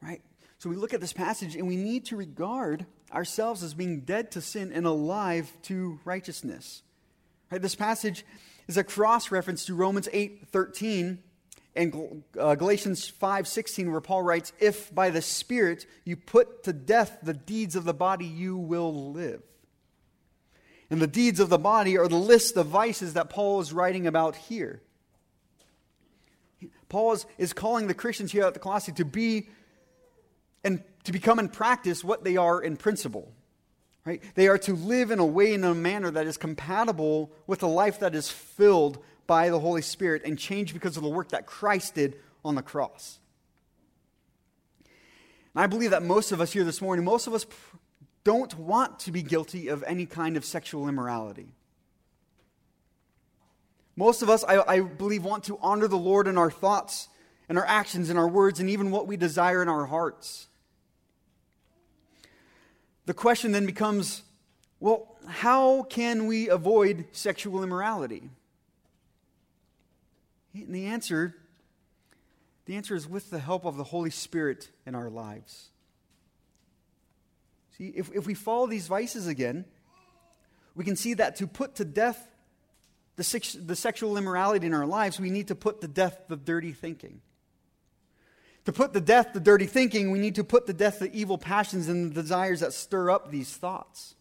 Right? 0.00 0.20
So 0.62 0.70
we 0.70 0.76
look 0.76 0.94
at 0.94 1.00
this 1.00 1.12
passage 1.12 1.56
and 1.56 1.66
we 1.66 1.74
need 1.74 2.04
to 2.04 2.16
regard 2.16 2.86
ourselves 3.12 3.64
as 3.64 3.74
being 3.74 4.02
dead 4.02 4.30
to 4.30 4.40
sin 4.40 4.72
and 4.72 4.86
alive 4.86 5.50
to 5.62 5.98
righteousness. 6.04 6.82
Right? 7.50 7.60
This 7.60 7.74
passage 7.74 8.24
is 8.68 8.76
a 8.76 8.84
cross 8.84 9.32
reference 9.32 9.64
to 9.64 9.74
Romans 9.74 10.08
8 10.12 10.46
13 10.52 11.18
and 11.74 12.22
uh, 12.38 12.54
Galatians 12.54 13.10
5:16 13.10 13.90
where 13.90 14.00
Paul 14.00 14.22
writes, 14.22 14.52
"If 14.60 14.94
by 14.94 15.10
the 15.10 15.20
Spirit 15.20 15.84
you 16.04 16.14
put 16.16 16.62
to 16.62 16.72
death 16.72 17.18
the 17.24 17.34
deeds 17.34 17.74
of 17.74 17.82
the 17.82 17.92
body, 17.92 18.26
you 18.26 18.56
will 18.56 19.10
live." 19.10 19.42
And 20.90 21.02
the 21.02 21.08
deeds 21.08 21.40
of 21.40 21.48
the 21.48 21.58
body 21.58 21.98
are 21.98 22.06
the 22.06 22.14
list 22.14 22.56
of 22.56 22.68
vices 22.68 23.14
that 23.14 23.30
Paul 23.30 23.60
is 23.60 23.72
writing 23.72 24.06
about 24.06 24.36
here. 24.36 24.80
Paul 26.88 27.14
is, 27.14 27.26
is 27.36 27.52
calling 27.52 27.88
the 27.88 27.94
Christians 27.94 28.30
here 28.30 28.44
at 28.44 28.54
the 28.54 28.60
Colossae 28.60 28.92
to 28.92 29.04
be 29.04 29.48
and 30.64 30.82
to 31.04 31.12
become 31.12 31.38
in 31.38 31.48
practice 31.48 32.04
what 32.04 32.24
they 32.24 32.36
are 32.36 32.60
in 32.60 32.76
principle. 32.76 33.32
Right? 34.04 34.22
They 34.34 34.48
are 34.48 34.58
to 34.58 34.74
live 34.74 35.10
in 35.10 35.18
a 35.18 35.26
way 35.26 35.54
in 35.54 35.62
a 35.62 35.74
manner 35.74 36.10
that 36.10 36.26
is 36.26 36.36
compatible 36.36 37.30
with 37.46 37.62
a 37.62 37.68
life 37.68 38.00
that 38.00 38.14
is 38.14 38.30
filled 38.30 38.98
by 39.26 39.50
the 39.50 39.60
Holy 39.60 39.82
Spirit 39.82 40.22
and 40.24 40.38
changed 40.38 40.74
because 40.74 40.96
of 40.96 41.02
the 41.02 41.08
work 41.08 41.28
that 41.28 41.46
Christ 41.46 41.94
did 41.94 42.16
on 42.44 42.56
the 42.56 42.62
cross. 42.62 43.20
And 45.54 45.62
I 45.62 45.66
believe 45.66 45.90
that 45.90 46.02
most 46.02 46.32
of 46.32 46.40
us 46.40 46.52
here 46.52 46.64
this 46.64 46.80
morning, 46.80 47.04
most 47.04 47.26
of 47.26 47.34
us 47.34 47.46
don't 48.24 48.56
want 48.58 49.00
to 49.00 49.12
be 49.12 49.22
guilty 49.22 49.68
of 49.68 49.84
any 49.86 50.06
kind 50.06 50.36
of 50.36 50.44
sexual 50.44 50.88
immorality. 50.88 51.54
Most 53.94 54.22
of 54.22 54.30
us, 54.30 54.42
I, 54.44 54.62
I, 54.66 54.80
believe, 54.80 55.24
want 55.24 55.44
to 55.44 55.58
honor 55.60 55.86
the 55.86 55.98
Lord 55.98 56.26
in 56.26 56.38
our 56.38 56.50
thoughts 56.50 57.08
and 57.48 57.58
our 57.58 57.66
actions 57.66 58.08
and 58.08 58.18
our 58.18 58.28
words 58.28 58.58
and 58.58 58.70
even 58.70 58.90
what 58.90 59.06
we 59.06 59.16
desire 59.16 59.62
in 59.62 59.68
our 59.68 59.84
hearts. 59.86 60.48
The 63.06 63.14
question 63.14 63.52
then 63.52 63.66
becomes 63.66 64.22
well, 64.82 65.16
how 65.28 65.84
can 65.84 66.26
we 66.26 66.48
avoid 66.48 67.04
sexual 67.12 67.62
immorality? 67.62 68.30
And 70.54 70.74
the 70.74 70.86
answer, 70.86 71.36
the 72.66 72.74
answer 72.74 72.96
is 72.96 73.06
with 73.06 73.30
the 73.30 73.38
help 73.38 73.64
of 73.64 73.76
the 73.76 73.84
Holy 73.84 74.10
Spirit 74.10 74.70
in 74.84 74.96
our 74.96 75.08
lives. 75.08 75.68
See, 77.78 77.92
if, 77.94 78.10
if 78.12 78.26
we 78.26 78.34
follow 78.34 78.66
these 78.66 78.88
vices 78.88 79.28
again, 79.28 79.66
we 80.74 80.84
can 80.84 80.96
see 80.96 81.14
that 81.14 81.36
to 81.36 81.46
put 81.46 81.76
to 81.76 81.84
death 81.84 82.28
the, 83.14 83.58
the 83.64 83.76
sexual 83.76 84.16
immorality 84.16 84.66
in 84.66 84.74
our 84.74 84.86
lives, 84.86 85.20
we 85.20 85.30
need 85.30 85.46
to 85.46 85.54
put 85.54 85.80
to 85.82 85.86
death 85.86 86.24
the 86.28 86.36
dirty 86.36 86.72
thinking. 86.72 87.20
To 88.64 88.72
put 88.72 88.92
to 88.92 89.00
death 89.00 89.32
the 89.32 89.40
dirty 89.40 89.66
thinking, 89.66 90.10
we 90.10 90.20
need 90.20 90.36
to 90.36 90.44
put 90.44 90.66
to 90.66 90.72
death 90.72 91.00
the 91.00 91.12
evil 91.12 91.36
passions 91.36 91.88
and 91.88 92.10
the 92.10 92.22
desires 92.22 92.60
that 92.60 92.72
stir 92.72 93.10
up 93.10 93.30
these 93.30 93.56
thoughts. 93.56 94.14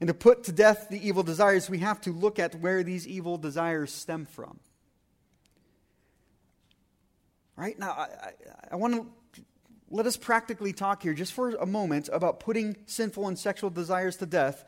And 0.00 0.08
to 0.08 0.14
put 0.14 0.44
to 0.44 0.52
death 0.52 0.88
the 0.90 1.06
evil 1.06 1.22
desires, 1.22 1.70
we 1.70 1.78
have 1.78 2.00
to 2.00 2.12
look 2.12 2.40
at 2.40 2.56
where 2.56 2.82
these 2.82 3.06
evil 3.06 3.38
desires 3.38 3.92
stem 3.92 4.26
from. 4.26 4.58
Right 7.54 7.78
Now, 7.78 7.92
I, 7.92 8.02
I, 8.02 8.32
I 8.72 8.76
want 8.76 8.94
to 8.94 9.42
let 9.90 10.06
us 10.06 10.16
practically 10.16 10.72
talk 10.72 11.02
here 11.02 11.14
just 11.14 11.32
for 11.32 11.50
a 11.50 11.66
moment 11.66 12.08
about 12.12 12.40
putting 12.40 12.76
sinful 12.86 13.28
and 13.28 13.38
sexual 13.38 13.70
desires 13.70 14.16
to 14.16 14.26
death. 14.26 14.64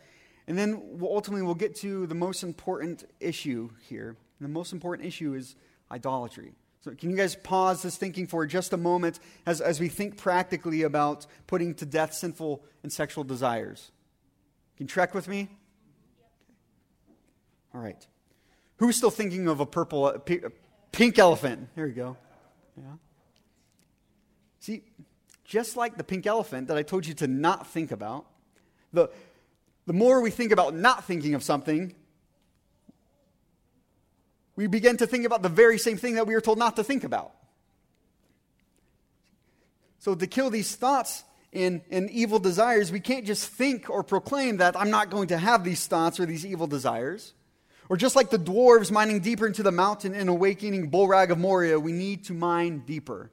And 0.46 0.56
then 0.56 0.98
we'll, 0.98 1.10
ultimately 1.10 1.42
we'll 1.42 1.54
get 1.54 1.74
to 1.76 2.06
the 2.06 2.14
most 2.14 2.44
important 2.44 3.04
issue 3.18 3.70
here. 3.88 4.16
And 4.38 4.48
the 4.48 4.52
most 4.52 4.72
important 4.72 5.08
issue 5.08 5.34
is 5.34 5.56
idolatry. 5.90 6.52
So, 6.84 6.90
can 6.94 7.08
you 7.08 7.16
guys 7.16 7.34
pause 7.34 7.80
this 7.80 7.96
thinking 7.96 8.26
for 8.26 8.44
just 8.44 8.74
a 8.74 8.76
moment 8.76 9.18
as, 9.46 9.62
as 9.62 9.80
we 9.80 9.88
think 9.88 10.18
practically 10.18 10.82
about 10.82 11.24
putting 11.46 11.72
to 11.76 11.86
death 11.86 12.12
sinful 12.12 12.62
and 12.82 12.92
sexual 12.92 13.24
desires? 13.24 13.90
Can 14.76 14.84
you 14.84 14.88
trek 14.88 15.14
with 15.14 15.26
me? 15.26 15.48
All 17.74 17.80
right. 17.80 18.06
Who's 18.76 18.96
still 18.96 19.10
thinking 19.10 19.48
of 19.48 19.60
a 19.60 19.66
purple, 19.66 20.04
uh, 20.04 20.18
a 20.28 20.46
uh, 20.46 20.48
pink 20.92 21.18
elephant? 21.18 21.70
There 21.74 21.86
you 21.86 21.94
go. 21.94 22.18
Yeah. 22.76 22.82
See, 24.60 24.82
just 25.42 25.78
like 25.78 25.96
the 25.96 26.04
pink 26.04 26.26
elephant 26.26 26.68
that 26.68 26.76
I 26.76 26.82
told 26.82 27.06
you 27.06 27.14
to 27.14 27.26
not 27.26 27.66
think 27.66 27.92
about, 27.92 28.26
the, 28.92 29.08
the 29.86 29.94
more 29.94 30.20
we 30.20 30.30
think 30.30 30.52
about 30.52 30.74
not 30.74 31.06
thinking 31.06 31.34
of 31.34 31.42
something, 31.42 31.94
we 34.56 34.66
begin 34.66 34.96
to 34.98 35.06
think 35.06 35.24
about 35.24 35.42
the 35.42 35.48
very 35.48 35.78
same 35.78 35.96
thing 35.96 36.14
that 36.14 36.26
we 36.26 36.34
were 36.34 36.40
told 36.40 36.58
not 36.58 36.76
to 36.76 36.84
think 36.84 37.04
about. 37.04 37.32
So, 39.98 40.14
to 40.14 40.26
kill 40.26 40.50
these 40.50 40.76
thoughts 40.76 41.24
and, 41.52 41.80
and 41.90 42.10
evil 42.10 42.38
desires, 42.38 42.92
we 42.92 43.00
can't 43.00 43.24
just 43.24 43.48
think 43.48 43.88
or 43.88 44.02
proclaim 44.02 44.58
that 44.58 44.76
I'm 44.76 44.90
not 44.90 45.10
going 45.10 45.28
to 45.28 45.38
have 45.38 45.64
these 45.64 45.86
thoughts 45.86 46.20
or 46.20 46.26
these 46.26 46.44
evil 46.44 46.66
desires. 46.66 47.32
Or 47.88 47.96
just 47.96 48.16
like 48.16 48.30
the 48.30 48.38
dwarves 48.38 48.90
mining 48.90 49.20
deeper 49.20 49.46
into 49.46 49.62
the 49.62 49.72
mountain 49.72 50.14
and 50.14 50.28
awakening 50.28 50.90
Balrog 50.90 51.30
of 51.30 51.38
Moria, 51.38 51.78
we 51.78 51.92
need 51.92 52.24
to 52.26 52.34
mine 52.34 52.80
deeper. 52.86 53.30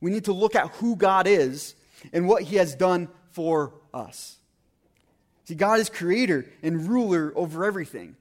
We 0.00 0.10
need 0.10 0.24
to 0.26 0.32
look 0.32 0.54
at 0.54 0.68
who 0.76 0.96
God 0.96 1.26
is 1.26 1.74
and 2.12 2.28
what 2.28 2.42
He 2.42 2.56
has 2.56 2.74
done 2.74 3.08
for 3.30 3.74
us. 3.92 4.36
See, 5.44 5.54
God 5.54 5.80
is 5.80 5.88
creator 5.88 6.46
and 6.62 6.88
ruler 6.88 7.32
over 7.36 7.64
everything. 7.64 8.16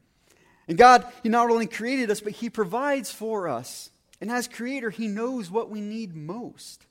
And 0.67 0.77
God, 0.77 1.05
He 1.23 1.29
not 1.29 1.49
only 1.49 1.67
created 1.67 2.09
us, 2.09 2.21
but 2.21 2.33
He 2.33 2.49
provides 2.49 3.11
for 3.11 3.47
us. 3.47 3.91
And 4.19 4.31
as 4.31 4.47
creator, 4.47 4.89
He 4.89 5.07
knows 5.07 5.51
what 5.51 5.69
we 5.69 5.81
need 5.81 6.15
most. 6.15 6.85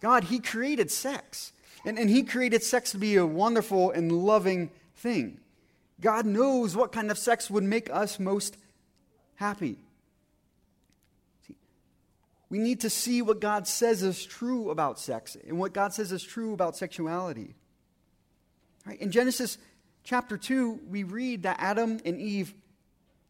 God, 0.00 0.24
He 0.24 0.38
created 0.38 0.90
sex. 0.90 1.52
And, 1.84 1.98
and 1.98 2.08
He 2.08 2.22
created 2.22 2.62
sex 2.62 2.92
to 2.92 2.98
be 2.98 3.16
a 3.16 3.26
wonderful 3.26 3.90
and 3.90 4.12
loving 4.12 4.70
thing. 4.96 5.38
God 6.00 6.26
knows 6.26 6.76
what 6.76 6.92
kind 6.92 7.10
of 7.10 7.18
sex 7.18 7.48
would 7.50 7.64
make 7.64 7.88
us 7.90 8.18
most 8.18 8.56
happy. 9.36 9.78
See, 11.46 11.54
we 12.50 12.58
need 12.58 12.80
to 12.80 12.90
see 12.90 13.22
what 13.22 13.40
God 13.40 13.66
says 13.66 14.02
is 14.02 14.24
true 14.24 14.70
about 14.70 14.98
sex 14.98 15.36
and 15.46 15.58
what 15.58 15.72
God 15.72 15.94
says 15.94 16.12
is 16.12 16.22
true 16.22 16.52
about 16.52 16.76
sexuality. 16.76 17.54
Right? 18.84 19.00
In 19.00 19.12
Genesis 19.12 19.58
chapter 20.04 20.36
2, 20.36 20.80
we 20.88 21.04
read 21.04 21.44
that 21.44 21.56
Adam 21.60 22.00
and 22.04 22.20
Eve, 22.20 22.54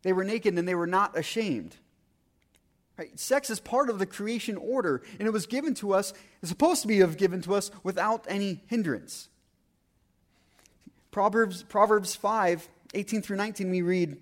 they 0.03 0.13
were 0.13 0.25
naked 0.25 0.57
and 0.59 0.67
they 0.67 0.75
were 0.75 0.87
not 0.87 1.17
ashamed. 1.17 1.77
Right? 2.99 3.19
Sex 3.19 3.51
is 3.51 3.61
part 3.61 3.89
of 3.89 3.99
the 3.99 4.07
creation 4.07 4.57
order, 4.57 5.03
and 5.19 5.27
it 5.27 5.33
was 5.33 5.47
given 5.47 5.75
to 5.75 5.95
us, 5.95 6.13
it's 6.41 6.51
supposed 6.51 6.83
to 6.83 6.89
be 6.89 7.05
given 7.15 7.41
to 7.43 7.55
us 7.55 7.71
without 7.83 8.27
any 8.29 8.61
hindrance. 8.67 9.29
Proverbs, 11.11 11.63
Proverbs 11.63 12.15
5, 12.15 12.69
18 12.95 13.23
through 13.23 13.37
19, 13.37 13.71
we 13.71 13.83
read, 13.83 14.17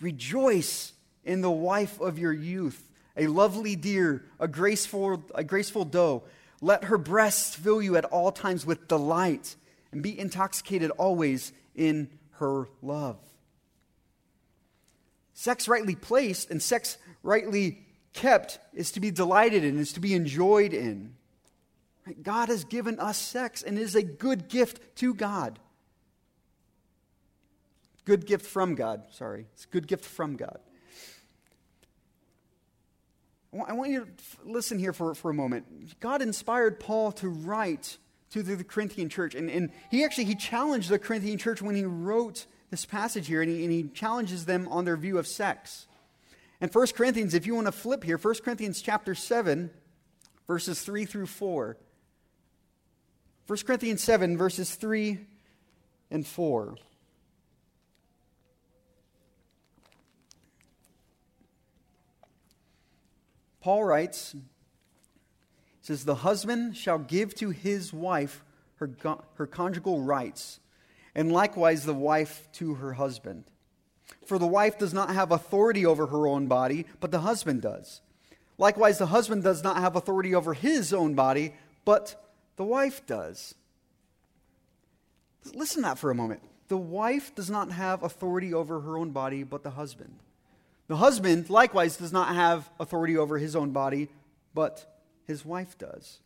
Rejoice 0.00 0.92
in 1.24 1.40
the 1.40 1.50
wife 1.50 2.00
of 2.00 2.18
your 2.18 2.32
youth, 2.32 2.88
a 3.16 3.26
lovely 3.26 3.76
deer, 3.76 4.24
a 4.38 4.48
graceful, 4.48 5.22
a 5.34 5.44
graceful 5.44 5.84
doe. 5.84 6.24
Let 6.60 6.84
her 6.84 6.98
breasts 6.98 7.54
fill 7.54 7.80
you 7.80 7.96
at 7.96 8.04
all 8.06 8.32
times 8.32 8.66
with 8.66 8.88
delight 8.88 9.56
and 9.94 10.02
be 10.02 10.18
intoxicated 10.18 10.90
always 10.92 11.52
in 11.74 12.10
her 12.32 12.68
love. 12.82 13.16
Sex 15.32 15.66
rightly 15.68 15.94
placed 15.94 16.50
and 16.50 16.62
sex 16.62 16.98
rightly 17.22 17.80
kept 18.12 18.58
is 18.74 18.92
to 18.92 19.00
be 19.00 19.10
delighted 19.10 19.64
in, 19.64 19.78
is 19.78 19.92
to 19.94 20.00
be 20.00 20.14
enjoyed 20.14 20.72
in. 20.72 21.14
God 22.22 22.48
has 22.48 22.64
given 22.64 23.00
us 23.00 23.16
sex 23.16 23.62
and 23.62 23.78
it 23.78 23.82
is 23.82 23.94
a 23.94 24.02
good 24.02 24.48
gift 24.48 24.96
to 24.96 25.14
God. 25.14 25.58
Good 28.04 28.26
gift 28.26 28.44
from 28.44 28.74
God, 28.74 29.04
sorry. 29.12 29.46
It's 29.54 29.64
a 29.64 29.68
good 29.68 29.86
gift 29.86 30.04
from 30.04 30.36
God. 30.36 30.58
I 33.66 33.72
want 33.72 33.90
you 33.90 34.06
to 34.06 34.12
listen 34.44 34.78
here 34.80 34.92
for, 34.92 35.14
for 35.14 35.30
a 35.30 35.34
moment. 35.34 35.98
God 36.00 36.20
inspired 36.20 36.80
Paul 36.80 37.12
to 37.12 37.28
write 37.28 37.96
to 38.34 38.42
the, 38.42 38.64
Corinthian 38.64 39.08
church. 39.08 39.36
And, 39.36 39.48
and 39.48 39.70
he 39.92 40.04
actually 40.04 40.24
he 40.24 40.34
challenged 40.34 40.88
the 40.88 40.98
Corinthian 40.98 41.38
church 41.38 41.62
when 41.62 41.76
he 41.76 41.84
wrote 41.84 42.46
this 42.70 42.84
passage 42.84 43.28
here, 43.28 43.40
and 43.40 43.50
he, 43.50 43.62
and 43.62 43.72
he 43.72 43.84
challenges 43.94 44.44
them 44.44 44.66
on 44.68 44.84
their 44.84 44.96
view 44.96 45.18
of 45.18 45.26
sex. 45.28 45.86
And 46.60 46.74
1 46.74 46.86
Corinthians, 46.96 47.34
if 47.34 47.46
you 47.46 47.54
want 47.54 47.68
to 47.68 47.72
flip 47.72 48.02
here, 48.02 48.18
1 48.18 48.34
Corinthians 48.44 48.82
chapter 48.82 49.14
7, 49.14 49.70
verses 50.48 50.82
3 50.82 51.04
through 51.04 51.26
4. 51.26 51.76
1 53.46 53.58
Corinthians 53.64 54.02
7, 54.02 54.36
verses 54.36 54.74
3 54.74 55.18
and 56.10 56.26
4. 56.26 56.74
Paul 63.60 63.84
writes, 63.84 64.34
says, 65.84 66.04
The 66.04 66.16
husband 66.16 66.76
shall 66.76 66.98
give 66.98 67.34
to 67.36 67.50
his 67.50 67.92
wife 67.92 68.42
her, 68.76 68.90
her 69.34 69.46
conjugal 69.46 70.00
rights, 70.00 70.58
and 71.14 71.30
likewise 71.30 71.84
the 71.84 71.94
wife 71.94 72.48
to 72.54 72.74
her 72.76 72.94
husband. 72.94 73.44
For 74.24 74.38
the 74.38 74.46
wife 74.46 74.78
does 74.78 74.94
not 74.94 75.14
have 75.14 75.30
authority 75.30 75.84
over 75.84 76.06
her 76.06 76.26
own 76.26 76.46
body, 76.46 76.86
but 77.00 77.10
the 77.10 77.20
husband 77.20 77.60
does. 77.60 78.00
Likewise, 78.56 78.98
the 78.98 79.06
husband 79.06 79.42
does 79.42 79.62
not 79.62 79.76
have 79.76 79.94
authority 79.94 80.34
over 80.34 80.54
his 80.54 80.94
own 80.94 81.14
body, 81.14 81.54
but 81.84 82.14
the 82.56 82.64
wife 82.64 83.04
does. 83.06 83.54
Listen 85.52 85.82
to 85.82 85.88
that 85.88 85.98
for 85.98 86.10
a 86.10 86.14
moment. 86.14 86.40
The 86.68 86.78
wife 86.78 87.34
does 87.34 87.50
not 87.50 87.70
have 87.72 88.02
authority 88.02 88.54
over 88.54 88.80
her 88.80 88.96
own 88.96 89.10
body, 89.10 89.42
but 89.42 89.62
the 89.62 89.70
husband. 89.70 90.14
The 90.86 90.96
husband, 90.96 91.50
likewise, 91.50 91.98
does 91.98 92.12
not 92.12 92.34
have 92.34 92.70
authority 92.80 93.18
over 93.18 93.38
his 93.38 93.54
own 93.54 93.70
body, 93.70 94.08
but 94.54 94.93
his 95.26 95.44
wife 95.44 95.76
does. 95.78 96.18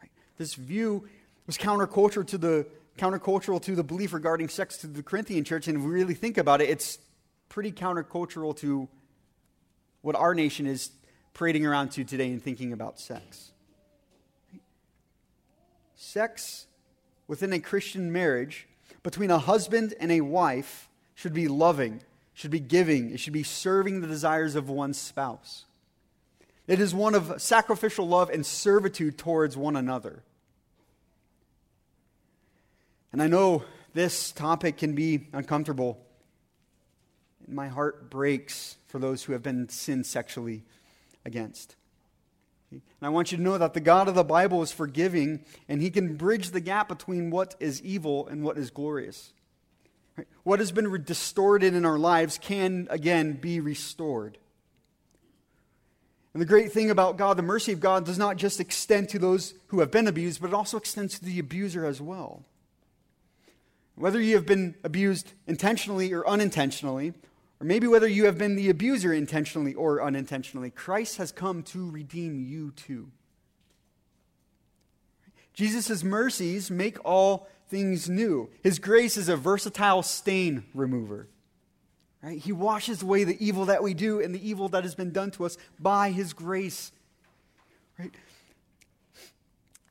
Right? 0.00 0.10
This 0.36 0.54
view 0.54 1.08
was 1.46 1.56
countercultural 1.56 2.26
to 2.28 2.38
the 2.38 2.66
countercultural 2.98 3.62
to 3.62 3.76
the 3.76 3.84
belief 3.84 4.12
regarding 4.12 4.48
sex 4.48 4.76
to 4.78 4.86
the 4.86 5.02
Corinthian 5.02 5.44
church, 5.44 5.68
and 5.68 5.78
if 5.78 5.84
we 5.84 5.90
really 5.90 6.14
think 6.14 6.36
about 6.36 6.60
it, 6.60 6.68
it's 6.68 6.98
pretty 7.48 7.72
countercultural 7.72 8.56
to 8.58 8.88
what 10.02 10.16
our 10.16 10.34
nation 10.34 10.66
is 10.66 10.90
parading 11.32 11.64
around 11.64 11.90
to 11.92 12.04
today 12.04 12.30
and 12.30 12.42
thinking 12.42 12.72
about 12.72 12.98
sex. 12.98 13.52
Sex 15.94 16.66
within 17.28 17.52
a 17.52 17.60
Christian 17.60 18.12
marriage 18.12 18.66
between 19.02 19.30
a 19.30 19.38
husband 19.38 19.94
and 20.00 20.10
a 20.10 20.20
wife 20.20 20.88
should 21.14 21.34
be 21.34 21.48
loving, 21.48 22.00
should 22.34 22.50
be 22.50 22.60
giving, 22.60 23.10
it 23.12 23.20
should 23.20 23.32
be 23.32 23.42
serving 23.42 24.00
the 24.00 24.06
desires 24.06 24.54
of 24.54 24.68
one's 24.68 24.98
spouse. 24.98 25.64
It 26.68 26.80
is 26.80 26.94
one 26.94 27.14
of 27.14 27.40
sacrificial 27.40 28.06
love 28.06 28.28
and 28.28 28.44
servitude 28.44 29.16
towards 29.16 29.56
one 29.56 29.74
another. 29.74 30.22
And 33.10 33.22
I 33.22 33.26
know 33.26 33.64
this 33.94 34.32
topic 34.32 34.76
can 34.76 34.94
be 34.94 35.28
uncomfortable. 35.32 35.98
And 37.46 37.56
my 37.56 37.68
heart 37.68 38.10
breaks 38.10 38.76
for 38.86 38.98
those 38.98 39.24
who 39.24 39.32
have 39.32 39.42
been 39.42 39.70
sinned 39.70 40.04
sexually 40.04 40.62
against. 41.24 41.74
And 42.70 42.82
I 43.00 43.08
want 43.08 43.32
you 43.32 43.38
to 43.38 43.42
know 43.42 43.56
that 43.56 43.72
the 43.72 43.80
God 43.80 44.06
of 44.06 44.14
the 44.14 44.22
Bible 44.22 44.60
is 44.62 44.70
forgiving, 44.70 45.42
and 45.70 45.80
He 45.80 45.88
can 45.88 46.16
bridge 46.16 46.50
the 46.50 46.60
gap 46.60 46.88
between 46.88 47.30
what 47.30 47.54
is 47.58 47.80
evil 47.82 48.28
and 48.28 48.44
what 48.44 48.58
is 48.58 48.70
glorious. 48.70 49.32
What 50.42 50.58
has 50.58 50.70
been 50.70 51.02
distorted 51.02 51.72
in 51.72 51.86
our 51.86 51.98
lives 51.98 52.36
can, 52.36 52.88
again, 52.90 53.32
be 53.32 53.58
restored. 53.58 54.36
And 56.34 56.42
the 56.42 56.46
great 56.46 56.72
thing 56.72 56.90
about 56.90 57.16
God, 57.16 57.36
the 57.36 57.42
mercy 57.42 57.72
of 57.72 57.80
God, 57.80 58.04
does 58.04 58.18
not 58.18 58.36
just 58.36 58.60
extend 58.60 59.08
to 59.10 59.18
those 59.18 59.54
who 59.68 59.80
have 59.80 59.90
been 59.90 60.06
abused, 60.06 60.40
but 60.40 60.48
it 60.48 60.54
also 60.54 60.76
extends 60.76 61.18
to 61.18 61.24
the 61.24 61.38
abuser 61.38 61.84
as 61.84 62.00
well. 62.00 62.44
Whether 63.94 64.20
you 64.20 64.36
have 64.36 64.46
been 64.46 64.76
abused 64.84 65.32
intentionally 65.46 66.12
or 66.12 66.26
unintentionally, 66.28 67.14
or 67.60 67.66
maybe 67.66 67.86
whether 67.86 68.06
you 68.06 68.26
have 68.26 68.38
been 68.38 68.54
the 68.54 68.70
abuser 68.70 69.12
intentionally 69.12 69.74
or 69.74 70.02
unintentionally, 70.02 70.70
Christ 70.70 71.16
has 71.16 71.32
come 71.32 71.62
to 71.64 71.90
redeem 71.90 72.38
you 72.38 72.70
too. 72.72 73.10
Jesus' 75.54 76.04
mercies 76.04 76.70
make 76.70 77.04
all 77.04 77.48
things 77.68 78.08
new. 78.08 78.48
His 78.62 78.78
grace 78.78 79.16
is 79.16 79.28
a 79.28 79.36
versatile 79.36 80.04
stain 80.04 80.64
remover. 80.72 81.26
Right? 82.22 82.38
He 82.38 82.52
washes 82.52 83.02
away 83.02 83.24
the 83.24 83.44
evil 83.44 83.66
that 83.66 83.82
we 83.82 83.94
do 83.94 84.20
and 84.20 84.34
the 84.34 84.48
evil 84.48 84.68
that 84.70 84.82
has 84.82 84.94
been 84.94 85.12
done 85.12 85.30
to 85.32 85.44
us 85.44 85.56
by 85.78 86.10
his 86.10 86.32
grace. 86.32 86.90
Right? 87.98 88.12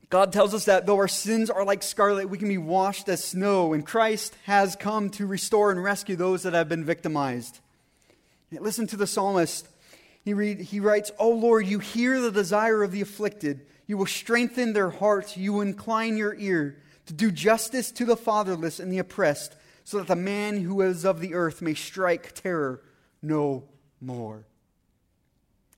God 0.10 0.32
tells 0.32 0.54
us 0.54 0.66
that 0.66 0.86
though 0.86 0.98
our 0.98 1.08
sins 1.08 1.50
are 1.50 1.66
like 1.66 1.84
scarlet, 1.84 2.30
we 2.30 2.38
can 2.38 2.48
be 2.48 2.58
washed 2.58 3.10
as 3.10 3.24
snow, 3.24 3.74
and 3.74 3.86
Christ 3.86 4.36
has 4.44 4.76
come 4.76 5.10
to 5.12 5.26
restore 5.26 5.70
and 5.70 5.84
rescue 5.84 6.16
those 6.16 6.44
that 6.44 6.54
have 6.54 6.70
been 6.70 6.86
victimized. 6.86 7.60
Listen 8.52 8.88
to 8.88 8.98
the 8.98 9.08
psalmist. 9.08 9.68
He, 10.24 10.34
read, 10.34 10.62
he 10.62 10.80
writes, 10.80 11.12
O 11.20 11.30
Lord, 11.30 11.68
you 11.68 11.80
hear 11.80 12.22
the 12.22 12.32
desire 12.32 12.84
of 12.84 12.92
the 12.92 13.02
afflicted. 13.02 13.66
You 13.86 13.98
will 13.98 14.06
strengthen 14.06 14.74
their 14.74 14.90
hearts. 14.90 15.36
You 15.36 15.54
will 15.54 15.62
incline 15.62 16.16
your 16.16 16.36
ear 16.36 16.78
to 17.08 17.14
do 17.14 17.32
justice 17.32 17.92
to 17.92 18.06
the 18.06 18.18
fatherless 18.18 18.80
and 18.80 18.92
the 18.92 19.00
oppressed, 19.00 19.56
so 19.88 20.00
that 20.00 20.08
the 20.08 20.18
man 20.18 20.60
who 20.60 20.82
is 20.82 21.06
of 21.06 21.22
the 21.22 21.34
earth 21.34 21.62
may 21.62 21.74
strike 21.74 22.34
terror 22.34 22.82
no 23.22 23.64
more. 24.02 24.46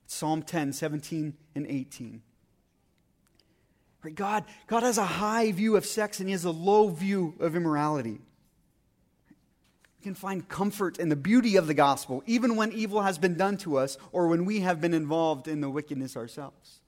Psalm 0.08 0.42
10, 0.42 0.72
17, 0.72 1.32
and 1.54 1.64
18. 1.64 2.20
Right? 4.02 4.12
God, 4.12 4.46
God 4.66 4.82
has 4.82 4.98
a 4.98 5.04
high 5.04 5.52
view 5.52 5.76
of 5.76 5.86
sex 5.86 6.18
and 6.18 6.28
he 6.28 6.32
has 6.32 6.44
a 6.44 6.50
low 6.50 6.88
view 6.88 7.36
of 7.38 7.54
immorality. 7.54 8.18
We 10.00 10.02
can 10.02 10.16
find 10.16 10.48
comfort 10.48 10.98
in 10.98 11.08
the 11.08 11.14
beauty 11.14 11.54
of 11.54 11.68
the 11.68 11.74
gospel, 11.74 12.24
even 12.26 12.56
when 12.56 12.72
evil 12.72 13.02
has 13.02 13.16
been 13.16 13.36
done 13.36 13.58
to 13.58 13.76
us 13.76 13.96
or 14.10 14.26
when 14.26 14.44
we 14.44 14.58
have 14.58 14.80
been 14.80 14.92
involved 14.92 15.46
in 15.46 15.60
the 15.60 15.70
wickedness 15.70 16.16
ourselves. 16.16 16.80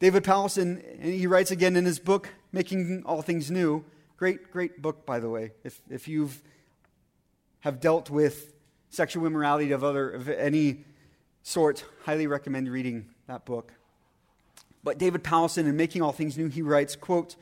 David 0.00 0.24
Powlison, 0.24 1.00
he 1.00 1.28
writes 1.28 1.52
again 1.52 1.76
in 1.76 1.84
his 1.84 2.00
book, 2.00 2.30
Making 2.50 3.04
All 3.06 3.22
Things 3.22 3.52
New. 3.52 3.84
Great, 4.20 4.50
great 4.50 4.82
book, 4.82 5.06
by 5.06 5.18
the 5.18 5.30
way. 5.30 5.52
If, 5.64 5.80
if 5.88 6.06
you've 6.06 6.42
have 7.60 7.80
dealt 7.80 8.10
with 8.10 8.52
sexual 8.90 9.24
immorality 9.24 9.72
of 9.72 9.82
other 9.82 10.10
of 10.10 10.28
any 10.28 10.84
sort, 11.42 11.86
highly 12.04 12.26
recommend 12.26 12.68
reading 12.68 13.06
that 13.28 13.46
book. 13.46 13.72
But 14.84 14.98
David 14.98 15.24
Powlison, 15.24 15.60
in 15.60 15.74
Making 15.74 16.02
All 16.02 16.12
Things 16.12 16.36
New, 16.36 16.48
he 16.48 16.60
writes, 16.60 16.96
quote, 16.96 17.34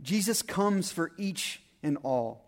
Jesus 0.00 0.42
comes 0.42 0.92
for 0.92 1.10
each 1.18 1.60
and 1.82 1.98
all. 2.04 2.44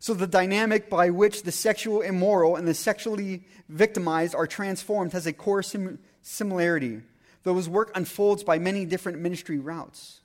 So 0.00 0.12
the 0.12 0.26
dynamic 0.26 0.90
by 0.90 1.10
which 1.10 1.44
the 1.44 1.52
sexual 1.52 2.00
immoral 2.00 2.56
and 2.56 2.66
the 2.66 2.74
sexually 2.74 3.44
victimized 3.68 4.34
are 4.34 4.48
transformed 4.48 5.12
has 5.12 5.28
a 5.28 5.32
core 5.32 5.62
sim- 5.62 6.00
similarity, 6.22 7.02
though 7.44 7.54
his 7.54 7.68
work 7.68 7.92
unfolds 7.94 8.42
by 8.42 8.58
many 8.58 8.86
different 8.86 9.20
ministry 9.20 9.60
routes. 9.60 10.21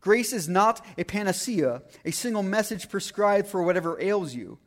Grace 0.00 0.32
is 0.32 0.48
not 0.48 0.84
a 0.96 1.04
panacea, 1.04 1.82
a 2.04 2.10
single 2.10 2.42
message 2.42 2.88
prescribed 2.88 3.46
for 3.46 3.62
whatever 3.62 4.00
ails 4.00 4.34
you. 4.34 4.58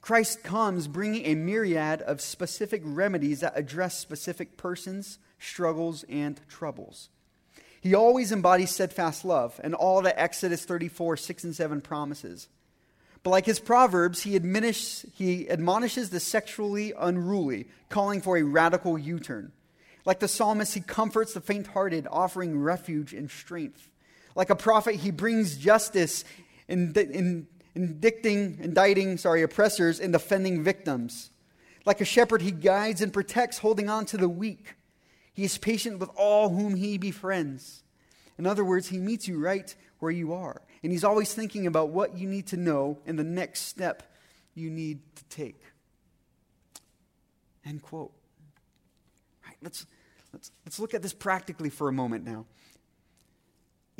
Christ 0.00 0.42
comes 0.42 0.88
bringing 0.88 1.26
a 1.26 1.34
myriad 1.34 2.00
of 2.02 2.22
specific 2.22 2.80
remedies 2.84 3.40
that 3.40 3.52
address 3.56 3.98
specific 3.98 4.56
persons, 4.56 5.18
struggles, 5.38 6.04
and 6.08 6.40
troubles. 6.48 7.10
He 7.82 7.94
always 7.94 8.32
embodies 8.32 8.70
steadfast 8.70 9.24
love 9.24 9.60
and 9.62 9.74
all 9.74 10.00
that 10.02 10.20
Exodus 10.20 10.64
34, 10.64 11.18
6 11.18 11.44
and 11.44 11.54
7 11.54 11.80
promises. 11.82 12.48
But 13.22 13.30
like 13.30 13.44
his 13.44 13.60
Proverbs, 13.60 14.22
he, 14.22 14.38
he 15.14 15.50
admonishes 15.50 16.08
the 16.08 16.20
sexually 16.20 16.94
unruly, 16.98 17.68
calling 17.90 18.22
for 18.22 18.38
a 18.38 18.42
radical 18.42 18.98
U 18.98 19.18
turn. 19.20 19.52
Like 20.06 20.20
the 20.20 20.28
psalmist, 20.28 20.72
he 20.72 20.80
comforts 20.80 21.34
the 21.34 21.42
faint 21.42 21.68
hearted, 21.68 22.06
offering 22.10 22.58
refuge 22.58 23.12
and 23.12 23.30
strength. 23.30 23.89
Like 24.34 24.50
a 24.50 24.56
prophet, 24.56 24.96
he 24.96 25.10
brings 25.10 25.56
justice 25.56 26.24
in, 26.68 26.92
in, 26.94 27.46
indicting, 27.74 28.58
indicting 28.60 29.18
sorry, 29.18 29.42
oppressors 29.42 30.00
and 30.00 30.12
defending 30.12 30.62
victims. 30.62 31.30
Like 31.84 32.00
a 32.00 32.04
shepherd, 32.04 32.42
he 32.42 32.52
guides 32.52 33.00
and 33.00 33.12
protects, 33.12 33.58
holding 33.58 33.88
on 33.88 34.06
to 34.06 34.16
the 34.16 34.28
weak. 34.28 34.74
He 35.32 35.44
is 35.44 35.58
patient 35.58 35.98
with 35.98 36.10
all 36.16 36.50
whom 36.50 36.76
he 36.76 36.98
befriends. 36.98 37.82
In 38.38 38.46
other 38.46 38.64
words, 38.64 38.88
he 38.88 38.98
meets 38.98 39.26
you 39.28 39.38
right 39.38 39.74
where 39.98 40.10
you 40.10 40.32
are. 40.32 40.62
And 40.82 40.92
he's 40.92 41.04
always 41.04 41.32
thinking 41.32 41.66
about 41.66 41.90
what 41.90 42.16
you 42.16 42.28
need 42.28 42.46
to 42.48 42.56
know 42.56 42.98
and 43.06 43.18
the 43.18 43.24
next 43.24 43.62
step 43.62 44.14
you 44.54 44.70
need 44.70 45.00
to 45.16 45.24
take. 45.24 45.62
End 47.64 47.82
quote. 47.82 48.12
Let's, 49.62 49.86
let's, 50.32 50.50
let's 50.64 50.80
look 50.80 50.94
at 50.94 51.02
this 51.02 51.12
practically 51.12 51.70
for 51.70 51.88
a 51.88 51.92
moment 51.92 52.24
now. 52.24 52.46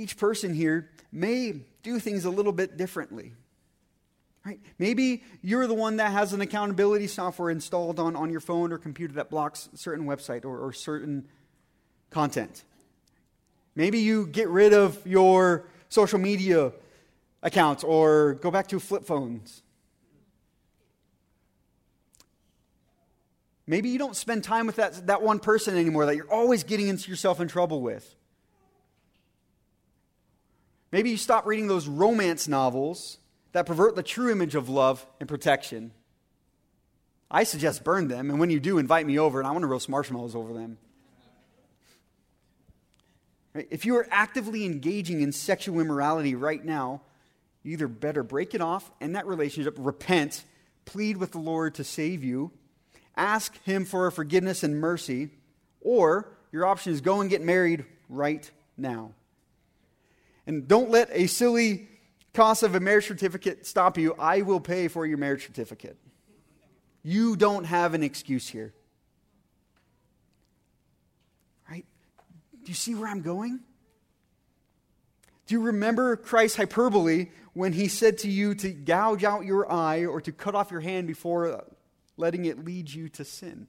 Each 0.01 0.17
person 0.17 0.55
here 0.55 0.89
may 1.13 1.61
do 1.83 1.99
things 1.99 2.25
a 2.25 2.31
little 2.31 2.53
bit 2.53 2.79
differently. 2.79 3.35
Right? 4.47 4.59
Maybe 4.79 5.23
you're 5.43 5.67
the 5.67 5.75
one 5.75 5.99
that 5.99 6.11
has 6.13 6.33
an 6.33 6.41
accountability 6.41 7.07
software 7.07 7.51
installed 7.51 8.01
on, 8.01 8.17
on 8.17 8.31
your 8.31 8.41
phone 8.41 8.73
or 8.73 8.79
computer 8.79 9.13
that 9.15 9.29
blocks 9.29 9.69
certain 9.75 10.07
website 10.07 10.47
or, 10.47 10.59
or 10.59 10.73
certain 10.73 11.29
content. 12.09 12.65
Maybe 13.75 13.99
you 13.99 14.27
get 14.27 14.49
rid 14.49 14.73
of 14.73 15.07
your 15.07 15.67
social 15.91 16.19
media 16.19 16.73
accounts 17.43 17.85
or 17.85 18.35
go 18.41 18.51
back 18.51 18.69
to 18.69 18.81
flip 18.81 19.05
phones. 19.05 19.63
Maybe 23.67 23.91
you 23.91 23.99
don't 23.99 24.17
spend 24.17 24.45
time 24.45 24.67
with 24.67 24.77
that, 24.77 25.09
that 25.09 25.21
one 25.21 25.41
person 25.41 25.77
anymore 25.77 26.07
that 26.07 26.17
you're 26.17 26.33
always 26.33 26.65
getting 26.65 26.87
yourself 26.87 27.39
in 27.39 27.49
trouble 27.49 27.83
with. 27.83 28.17
Maybe 30.93 31.11
you 31.11 31.17
stop 31.17 31.47
reading 31.47 31.69
those 31.69 31.87
romance 31.87 32.49
novels 32.49 33.19
that 33.53 33.67
pervert 33.67 33.97
the 33.97 34.03
true 34.03 34.31
image 34.31 34.55
of 34.55 34.69
love 34.69 35.05
and 35.21 35.29
protection. 35.29 35.93
I 37.31 37.45
suggest 37.45 37.85
burn 37.85 38.09
them, 38.09 38.31
and 38.31 38.41
when 38.41 38.51
you 38.51 38.59
do, 38.59 38.79
invite 38.79 39.07
me 39.07 39.19
over, 39.19 39.39
and 39.39 39.47
I 39.47 39.53
want 39.53 39.63
to 39.63 39.69
roast 39.69 39.89
marshmallows 39.89 40.35
over 40.35 40.53
them. 40.53 40.79
If 43.55 43.85
you 43.85 43.97
are 43.97 44.07
actively 44.11 44.65
engaging 44.65 45.21
in 45.21 45.33
sexual 45.33 45.81
immorality 45.81 46.35
right 46.35 46.65
now, 46.65 47.03
you 47.63 47.73
either 47.73 47.89
better 47.89 48.23
break 48.23 48.55
it 48.55 48.61
off 48.61 48.91
and 49.01 49.15
that 49.15 49.27
relationship, 49.27 49.77
repent, 49.79 50.45
plead 50.85 51.17
with 51.17 51.33
the 51.33 51.39
Lord 51.39 51.75
to 51.77 51.85
save 51.85 52.25
you, 52.25 52.53
ask 53.17 53.63
Him 53.65 53.85
for 53.85 54.11
forgiveness 54.11 54.63
and 54.63 54.81
mercy, 54.81 55.31
or 55.81 56.33
your 56.53 56.67
option 56.67 56.93
is 56.93 57.01
go 57.01 57.21
and 57.21 57.31
get 57.31 57.43
married 57.43 57.85
right 58.09 58.49
now. 58.77 59.13
And 60.51 60.67
don't 60.67 60.91
let 60.91 61.11
a 61.13 61.29
silly 61.29 61.87
cost 62.35 62.65
of 62.65 62.75
a 62.75 62.81
marriage 62.81 63.07
certificate 63.07 63.69
stop 63.69 63.97
you. 63.97 64.17
I 64.19 64.43
will 64.43 64.59
pay 64.59 64.89
for 64.89 65.07
your 65.07 65.17
marriage 65.17 65.47
certificate. 65.47 65.97
You 67.05 67.37
don't 67.37 67.63
have 67.63 67.95
an 67.95 68.03
excuse 68.03 68.49
here. 68.49 68.75
Right? 71.71 71.85
Do 72.65 72.69
you 72.69 72.75
see 72.75 72.97
where 72.97 73.07
I'm 73.07 73.23
going? 73.23 73.61
Do 75.47 75.55
you 75.55 75.61
remember 75.61 76.17
Christ's 76.17 76.57
hyperbole 76.57 77.29
when 77.53 77.73
he 77.73 77.87
said 77.87 78.19
to 78.19 78.29
you 78.29 78.57
to 78.57 78.71
gouge 78.73 79.23
out 79.23 79.45
your 79.45 79.71
eye 79.71 80.05
or 80.05 80.21
to 80.21 80.33
cut 80.33 80.57
off 80.57 80.73
your 80.73 80.81
hand 80.81 81.07
before 81.07 81.65
letting 82.17 82.47
it 82.47 82.65
lead 82.65 82.93
you 82.93 83.09
to 83.11 83.25
sin? 83.25 83.69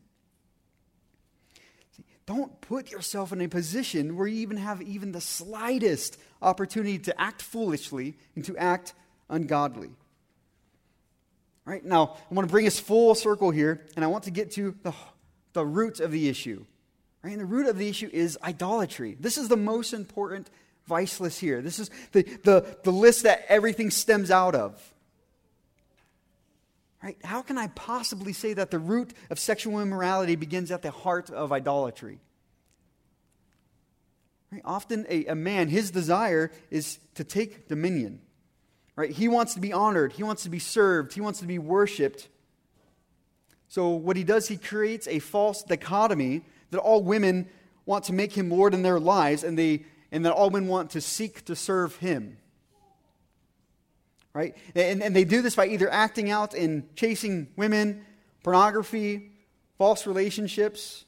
Don't 2.25 2.61
put 2.61 2.91
yourself 2.91 3.31
in 3.31 3.41
a 3.41 3.47
position 3.47 4.15
where 4.15 4.27
you 4.27 4.41
even 4.41 4.57
have 4.57 4.81
even 4.81 5.11
the 5.11 5.21
slightest 5.21 6.17
opportunity 6.41 6.99
to 6.99 7.19
act 7.19 7.41
foolishly 7.41 8.15
and 8.35 8.45
to 8.45 8.55
act 8.57 8.93
ungodly. 9.29 9.89
All 11.67 11.73
right, 11.73 11.83
now 11.83 12.17
I 12.29 12.33
want 12.33 12.47
to 12.47 12.51
bring 12.51 12.67
us 12.67 12.79
full 12.79 13.13
circle 13.15 13.51
here, 13.51 13.85
and 13.95 14.03
I 14.03 14.07
want 14.07 14.23
to 14.25 14.31
get 14.31 14.51
to 14.51 14.75
the, 14.83 14.93
the 15.53 15.65
root 15.65 15.99
of 15.99 16.11
the 16.11 16.29
issue. 16.29 16.65
Right? 17.23 17.31
And 17.31 17.41
the 17.41 17.45
root 17.45 17.67
of 17.67 17.77
the 17.77 17.87
issue 17.87 18.09
is 18.11 18.37
idolatry. 18.43 19.15
This 19.19 19.37
is 19.37 19.47
the 19.47 19.57
most 19.57 19.93
important 19.93 20.49
vice 20.87 21.19
list 21.19 21.39
here. 21.39 21.61
This 21.61 21.79
is 21.79 21.89
the, 22.11 22.23
the, 22.43 22.77
the 22.83 22.91
list 22.91 23.23
that 23.23 23.45
everything 23.47 23.91
stems 23.91 24.31
out 24.31 24.55
of. 24.55 24.90
Right? 27.03 27.17
How 27.23 27.41
can 27.41 27.57
I 27.57 27.67
possibly 27.67 28.31
say 28.31 28.53
that 28.53 28.69
the 28.69 28.77
root 28.77 29.13
of 29.29 29.39
sexual 29.39 29.79
immorality 29.79 30.35
begins 30.35 30.71
at 30.71 30.83
the 30.83 30.91
heart 30.91 31.31
of 31.31 31.51
idolatry? 31.51 32.19
Right? 34.51 34.61
Often, 34.63 35.07
a, 35.09 35.25
a 35.25 35.35
man, 35.35 35.67
his 35.69 35.89
desire 35.89 36.51
is 36.69 36.99
to 37.15 37.23
take 37.23 37.67
dominion. 37.67 38.21
Right? 38.95 39.09
He 39.09 39.27
wants 39.27 39.55
to 39.55 39.59
be 39.59 39.73
honored, 39.73 40.13
he 40.13 40.23
wants 40.23 40.43
to 40.43 40.49
be 40.49 40.59
served, 40.59 41.13
he 41.13 41.21
wants 41.21 41.39
to 41.39 41.47
be 41.47 41.57
worshiped. 41.57 42.27
So, 43.67 43.89
what 43.89 44.17
he 44.17 44.23
does, 44.23 44.47
he 44.47 44.57
creates 44.57 45.07
a 45.07 45.19
false 45.19 45.63
dichotomy 45.63 46.43
that 46.71 46.79
all 46.79 47.01
women 47.01 47.47
want 47.85 48.03
to 48.05 48.13
make 48.13 48.33
him 48.33 48.49
Lord 48.49 48.73
in 48.73 48.83
their 48.83 48.99
lives, 48.99 49.43
and, 49.43 49.57
they, 49.57 49.85
and 50.11 50.25
that 50.25 50.33
all 50.33 50.49
women 50.49 50.69
want 50.69 50.91
to 50.91 51.01
seek 51.01 51.45
to 51.45 51.55
serve 51.55 51.95
him. 51.95 52.37
Right? 54.33 54.55
And, 54.75 55.03
and 55.03 55.15
they 55.15 55.25
do 55.25 55.41
this 55.41 55.55
by 55.55 55.67
either 55.67 55.91
acting 55.91 56.29
out 56.29 56.53
in 56.53 56.87
chasing 56.95 57.47
women, 57.57 58.05
pornography, 58.43 59.31
false 59.77 60.07
relationships, 60.07 61.05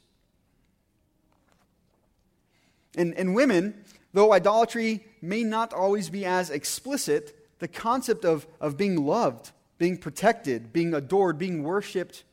and, 2.95 3.13
and 3.15 3.33
women, 3.33 3.83
though 4.13 4.33
idolatry 4.33 5.05
may 5.21 5.43
not 5.43 5.73
always 5.73 6.09
be 6.09 6.25
as 6.25 6.49
explicit, 6.49 7.35
the 7.59 7.67
concept 7.67 8.25
of, 8.25 8.45
of 8.59 8.77
being 8.77 9.05
loved, 9.05 9.51
being 9.77 9.97
protected, 9.97 10.73
being 10.73 10.93
adored, 10.93 11.37
being 11.37 11.63
worshiped 11.63 12.23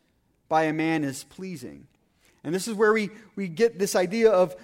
by 0.49 0.65
a 0.65 0.73
man 0.73 1.05
is 1.05 1.25
pleasing. 1.25 1.87
And 2.43 2.55
this 2.55 2.67
is 2.67 2.75
where 2.75 2.93
we, 2.93 3.11
we 3.37 3.49
get 3.49 3.79
this 3.79 3.95
idea 3.95 4.31
of 4.31 4.57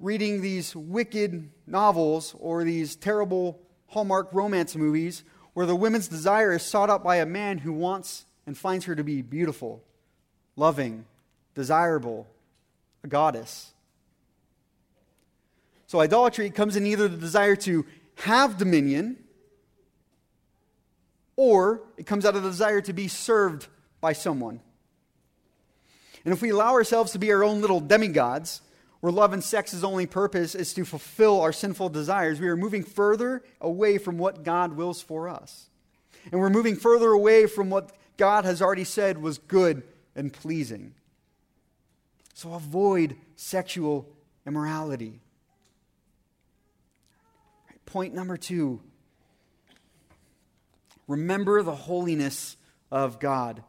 reading 0.00 0.42
these 0.42 0.74
wicked 0.74 1.50
novels 1.66 2.34
or 2.38 2.64
these 2.64 2.96
terrible 2.96 3.60
Hallmark 3.88 4.28
romance 4.32 4.76
movies 4.76 5.22
where 5.54 5.66
the 5.66 5.76
woman's 5.76 6.08
desire 6.08 6.52
is 6.52 6.62
sought 6.62 6.90
out 6.90 7.02
by 7.02 7.16
a 7.16 7.26
man 7.26 7.58
who 7.58 7.72
wants 7.72 8.24
and 8.46 8.56
finds 8.56 8.84
her 8.84 8.94
to 8.94 9.04
be 9.04 9.22
beautiful, 9.22 9.82
loving, 10.54 11.04
desirable, 11.54 12.26
a 13.02 13.08
goddess. 13.08 13.72
So 15.86 16.00
idolatry 16.00 16.50
comes 16.50 16.76
in 16.76 16.86
either 16.86 17.08
the 17.08 17.16
desire 17.16 17.56
to 17.56 17.86
have 18.16 18.58
dominion 18.58 19.16
or 21.36 21.82
it 21.96 22.06
comes 22.06 22.24
out 22.24 22.34
of 22.34 22.42
the 22.42 22.50
desire 22.50 22.80
to 22.80 22.92
be 22.92 23.08
served 23.08 23.68
by 24.00 24.12
someone. 24.12 24.60
And 26.24 26.32
if 26.34 26.42
we 26.42 26.50
allow 26.50 26.72
ourselves 26.72 27.12
to 27.12 27.18
be 27.18 27.32
our 27.32 27.44
own 27.44 27.60
little 27.60 27.80
demigods, 27.80 28.60
where 29.06 29.12
love 29.12 29.32
and 29.32 29.44
sex's 29.44 29.84
only 29.84 30.04
purpose 30.04 30.56
is 30.56 30.74
to 30.74 30.84
fulfill 30.84 31.40
our 31.40 31.52
sinful 31.52 31.90
desires, 31.90 32.40
we 32.40 32.48
are 32.48 32.56
moving 32.56 32.82
further 32.82 33.40
away 33.60 33.98
from 33.98 34.18
what 34.18 34.42
God 34.42 34.72
wills 34.72 35.00
for 35.00 35.28
us. 35.28 35.70
And 36.32 36.40
we're 36.40 36.50
moving 36.50 36.74
further 36.74 37.10
away 37.10 37.46
from 37.46 37.70
what 37.70 37.92
God 38.16 38.44
has 38.44 38.60
already 38.60 38.82
said 38.82 39.22
was 39.22 39.38
good 39.38 39.84
and 40.16 40.32
pleasing. 40.32 40.92
So 42.34 42.52
avoid 42.54 43.14
sexual 43.36 44.08
immorality. 44.44 45.20
Point 47.84 48.12
number 48.12 48.36
two 48.36 48.80
remember 51.06 51.62
the 51.62 51.76
holiness 51.76 52.56
of 52.90 53.20
God. 53.20 53.62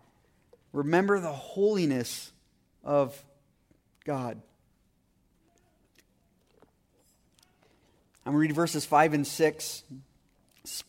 Remember 0.73 1.19
the 1.19 1.31
holiness 1.31 2.31
of 2.83 3.23
God. 4.03 4.41
I'm 8.27 8.35
reading 8.35 8.55
verses 8.55 8.85
5 8.85 9.13
and 9.13 9.25
6. 9.25 9.83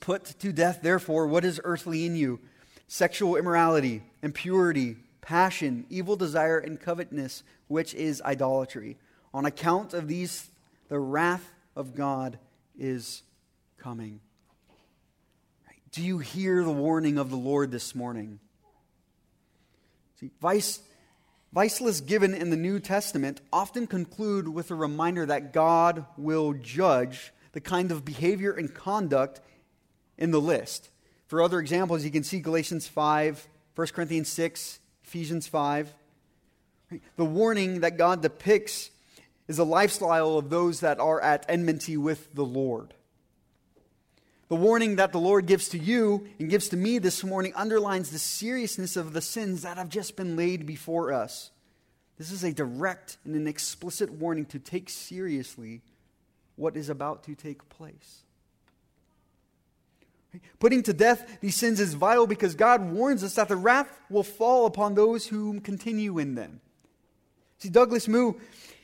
Put 0.01 0.25
to 0.41 0.53
death, 0.53 0.81
therefore, 0.83 1.29
what 1.29 1.45
is 1.45 1.61
earthly 1.63 2.05
in 2.05 2.17
you 2.17 2.41
sexual 2.89 3.37
immorality, 3.37 4.03
impurity, 4.25 4.97
passion, 5.21 5.87
evil 5.89 6.17
desire, 6.17 6.59
and 6.59 6.81
covetousness, 6.81 7.45
which 7.69 7.95
is 7.95 8.21
idolatry. 8.23 8.97
On 9.33 9.45
account 9.45 9.95
of 9.95 10.09
these, 10.09 10.51
the 10.89 10.99
wrath 10.99 11.49
of 11.77 11.95
God 11.95 12.41
is 12.77 13.23
coming. 13.77 14.19
Do 15.93 16.03
you 16.03 16.19
hear 16.19 16.65
the 16.65 16.73
warning 16.73 17.19
of 17.19 17.31
the 17.31 17.37
Lord 17.37 17.71
this 17.71 17.95
morning? 17.95 18.41
See, 20.19 20.33
vice, 20.41 20.81
vice 21.53 21.81
lists 21.81 22.01
given 22.01 22.35
in 22.35 22.51
the 22.51 22.57
New 22.57 22.81
Testament 22.81 23.41
often 23.53 23.87
conclude 23.87 24.49
with 24.49 24.71
a 24.71 24.75
reminder 24.75 25.27
that 25.27 25.53
God 25.53 26.05
will 26.17 26.53
judge 26.55 27.33
the 27.53 27.61
kind 27.61 27.91
of 27.91 28.05
behavior 28.05 28.53
and 28.53 28.75
conduct 28.75 29.41
in 30.17 30.31
the 30.31 30.41
list. 30.41 30.91
For 31.27 31.43
other 31.43 31.61
examples, 31.61 32.05
you 32.05 32.11
can 32.11 32.25
see 32.25 32.41
Galatians 32.41 32.89
5, 32.89 33.49
1 33.75 33.87
Corinthians 33.89 34.29
6, 34.29 34.81
Ephesians 35.05 35.47
5. 35.47 35.95
The 37.17 37.25
warning 37.25 37.81
that 37.81 37.99
God 37.99 38.23
depicts 38.23 38.91
is 39.47 39.59
a 39.59 39.65
lifestyle 39.65 40.39
of 40.39 40.51
those 40.51 40.81
that 40.81 41.01
are 41.01 41.21
at 41.21 41.45
enmity 41.49 41.97
with 41.97 42.35
the 42.35 42.45
Lord. 42.45 42.95
The 44.49 44.57
warning 44.57 44.97
that 44.97 45.13
the 45.13 45.21
Lord 45.21 45.47
gives 45.47 45.69
to 45.71 45.79
you 45.79 46.27
and 46.39 46.49
gives 46.49 46.69
to 46.71 46.77
me 46.77 46.99
this 46.99 47.23
morning 47.23 47.53
underlines 47.55 48.11
the 48.11 48.19
seriousness 48.19 48.97
of 48.97 49.13
the 49.13 49.21
sins 49.21 49.63
that 49.63 49.77
have 49.77 49.91
just 49.91 50.17
been 50.17 50.37
laid 50.37 50.65
before 50.65 51.13
us. 51.13 51.51
This 52.17 52.33
is 52.33 52.43
a 52.43 52.53
direct 52.53 53.19
and 53.25 53.35
an 53.35 53.47
explicit 53.47 54.11
warning 54.11 54.47
to 54.47 54.59
take 54.59 54.89
seriously 54.89 55.83
what 56.57 56.77
is 56.77 56.89
about 56.89 57.25
to 57.25 57.35
take 57.35 57.69
place. 57.69 58.23
Putting 60.59 60.83
to 60.85 60.93
death 60.93 61.39
these 61.41 61.57
sins 61.57 61.79
is 61.79 61.95
vital 61.95 62.27
because 62.27 62.55
God 62.55 62.91
warns 62.91 63.23
us 63.23 63.35
that 63.35 63.49
the 63.49 63.57
wrath 63.57 64.01
will 64.11 64.23
fall 64.23 64.67
upon 64.67 64.95
those 64.95 65.27
who 65.27 65.61
continue 65.61 66.19
in 66.19 66.35
them. 66.35 66.61
See, 67.59 67.69
Douglas 67.69 68.09
Moo, 68.09 68.35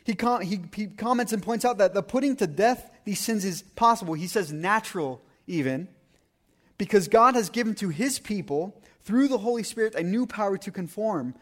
he, 0.05 0.15
com- 0.15 0.43
he, 0.43 0.61
he 0.75 0.87
comments 0.87 1.33
and 1.33 1.43
points 1.43 1.65
out 1.65 1.79
that 1.79 1.95
the 1.95 2.03
putting 2.03 2.37
to 2.37 2.47
death 2.47 2.91
these 3.05 3.21
sins 3.21 3.45
is 3.45 3.63
possible. 3.63 4.15
He 4.15 4.27
says 4.27 4.53
natural 4.53 5.21
even, 5.47 5.89
because 6.79 7.09
God 7.09 7.35
has 7.35 7.51
given 7.51 7.75
to 7.77 7.89
his 7.89 8.19
people, 8.19 8.81
through 9.05 9.29
the 9.29 9.39
Holy 9.39 9.63
Spirit, 9.63 9.95
a 9.95 10.03
new 10.03 10.27
power 10.27 10.57
to 10.59 10.71
conform, 10.71 11.35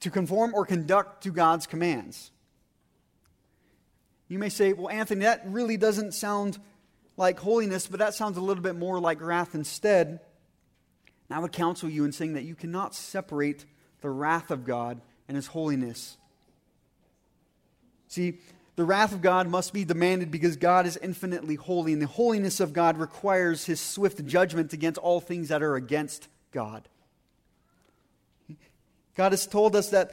to 0.00 0.10
conform 0.10 0.54
or 0.54 0.66
conduct 0.66 1.22
to 1.22 1.30
God's 1.30 1.66
commands. 1.66 2.30
You 4.28 4.38
may 4.38 4.50
say, 4.50 4.72
well, 4.72 4.90
Anthony, 4.90 5.22
that 5.22 5.42
really 5.46 5.76
doesn't 5.76 6.12
sound 6.12 6.58
like 7.16 7.38
holiness, 7.38 7.86
but 7.86 8.00
that 8.00 8.14
sounds 8.14 8.36
a 8.36 8.40
little 8.40 8.62
bit 8.62 8.76
more 8.76 9.00
like 9.00 9.20
wrath 9.20 9.54
instead. 9.54 10.20
And 11.28 11.36
I 11.36 11.38
would 11.38 11.52
counsel 11.52 11.88
you 11.88 12.04
in 12.04 12.12
saying 12.12 12.34
that 12.34 12.44
you 12.44 12.54
cannot 12.54 12.94
separate 12.94 13.64
the 14.02 14.10
wrath 14.10 14.50
of 14.50 14.64
God 14.64 15.00
and 15.26 15.36
his 15.36 15.46
holiness. 15.46 16.18
See, 18.08 18.40
the 18.76 18.84
wrath 18.84 19.12
of 19.12 19.22
God 19.22 19.48
must 19.48 19.72
be 19.72 19.84
demanded 19.84 20.30
because 20.30 20.56
God 20.56 20.86
is 20.86 20.96
infinitely 20.96 21.54
holy, 21.54 21.92
and 21.92 22.02
the 22.02 22.06
holiness 22.06 22.58
of 22.58 22.72
God 22.72 22.98
requires 22.98 23.64
his 23.66 23.80
swift 23.80 24.24
judgment 24.26 24.72
against 24.72 24.98
all 24.98 25.20
things 25.20 25.48
that 25.48 25.62
are 25.62 25.76
against 25.76 26.28
God. 26.50 26.88
God 29.16 29.32
has 29.32 29.46
told 29.46 29.76
us 29.76 29.90
that 29.90 30.12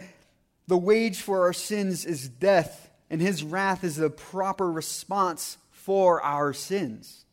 the 0.68 0.78
wage 0.78 1.22
for 1.22 1.42
our 1.42 1.54
sins 1.54 2.06
is 2.06 2.30
death, 2.30 2.90
and 3.10 3.20
his 3.20 3.44
wrath 3.44 3.84
is 3.84 3.96
the 3.96 4.12
proper 4.12 4.72
response 4.72 5.58
for 5.72 6.22
our 6.22 6.54
sins. 6.54 7.26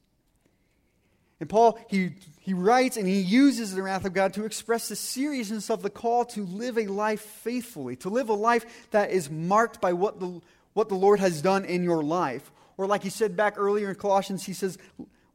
And 1.40 1.48
Paul, 1.48 1.78
he, 1.88 2.12
he 2.40 2.52
writes 2.52 2.96
and 2.96 3.06
he 3.06 3.20
uses 3.20 3.74
the 3.74 3.82
wrath 3.82 4.04
of 4.04 4.12
God 4.12 4.34
to 4.34 4.44
express 4.44 4.88
the 4.88 4.96
seriousness 4.96 5.70
of 5.70 5.82
the 5.82 5.90
call 5.90 6.24
to 6.26 6.44
live 6.44 6.78
a 6.78 6.86
life 6.86 7.20
faithfully, 7.20 7.94
to 7.96 8.08
live 8.08 8.28
a 8.28 8.34
life 8.34 8.88
that 8.90 9.10
is 9.10 9.30
marked 9.30 9.80
by 9.80 9.92
what 9.92 10.18
the, 10.18 10.40
what 10.78 10.88
the 10.88 10.94
Lord 10.94 11.18
has 11.18 11.42
done 11.42 11.64
in 11.64 11.82
your 11.82 12.04
life. 12.04 12.52
Or, 12.76 12.86
like 12.86 13.02
he 13.02 13.10
said 13.10 13.36
back 13.36 13.54
earlier 13.58 13.88
in 13.88 13.96
Colossians, 13.96 14.44
he 14.44 14.52
says, 14.52 14.78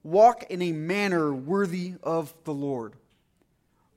walk 0.01 0.49
in 0.49 0.62
a 0.62 0.71
manner 0.71 1.34
worthy 1.34 1.95
of 2.01 2.34
the 2.45 2.53
Lord. 2.53 2.93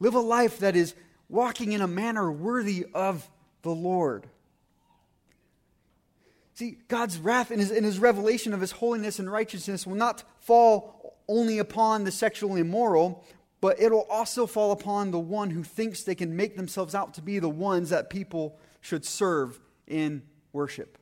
Live 0.01 0.17
a 0.17 0.21
life 0.21 0.59
that 0.59 0.75
is 0.75 0.97
walking 1.29 1.71
in 1.71 1.81
a 1.81 1.87
manner 1.87 2.33
worthy 2.33 2.85
of 2.93 3.31
the 3.63 3.71
Lord. 3.71 4.27
See, 6.55 6.79
God's 6.89 7.17
wrath 7.17 7.53
and 7.53 7.61
his, 7.61 7.71
and 7.71 7.87
his 7.87 8.01
revelation 8.01 8.53
of 8.53 8.61
his 8.61 8.73
holiness 8.73 9.21
and 9.21 9.31
righteousness 9.31 9.87
will 9.87 9.95
not 9.95 10.25
fall 10.41 11.15
only 11.29 11.61
upon 11.61 12.03
the 12.03 12.11
sexually 12.11 12.63
immoral, 12.63 13.25
but 13.61 13.81
it'll 13.81 14.09
also 14.11 14.49
fall 14.49 14.73
upon 14.73 15.13
the 15.13 15.21
one 15.21 15.51
who 15.51 15.63
thinks 15.63 16.03
they 16.03 16.17
can 16.17 16.35
make 16.35 16.57
themselves 16.57 16.93
out 16.93 17.15
to 17.15 17.23
be 17.23 17.39
the 17.39 17.49
ones 17.49 17.91
that 17.91 18.11
people 18.11 18.59
should 18.81 19.05
serve 19.05 19.61
in 19.87 20.25
worship. 20.53 20.99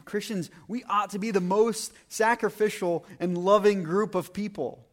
Christians, 0.00 0.50
we 0.68 0.84
ought 0.84 1.10
to 1.10 1.18
be 1.18 1.30
the 1.30 1.40
most 1.40 1.92
sacrificial 2.08 3.04
and 3.20 3.36
loving 3.36 3.82
group 3.82 4.14
of 4.14 4.32
people. 4.32 4.86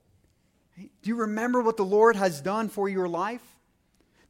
Do 0.78 0.90
you 1.04 1.16
remember 1.16 1.62
what 1.62 1.78
the 1.78 1.86
Lord 1.86 2.16
has 2.16 2.42
done 2.42 2.70
for 2.70 2.90
your 2.90 3.08
life? 3.08 3.44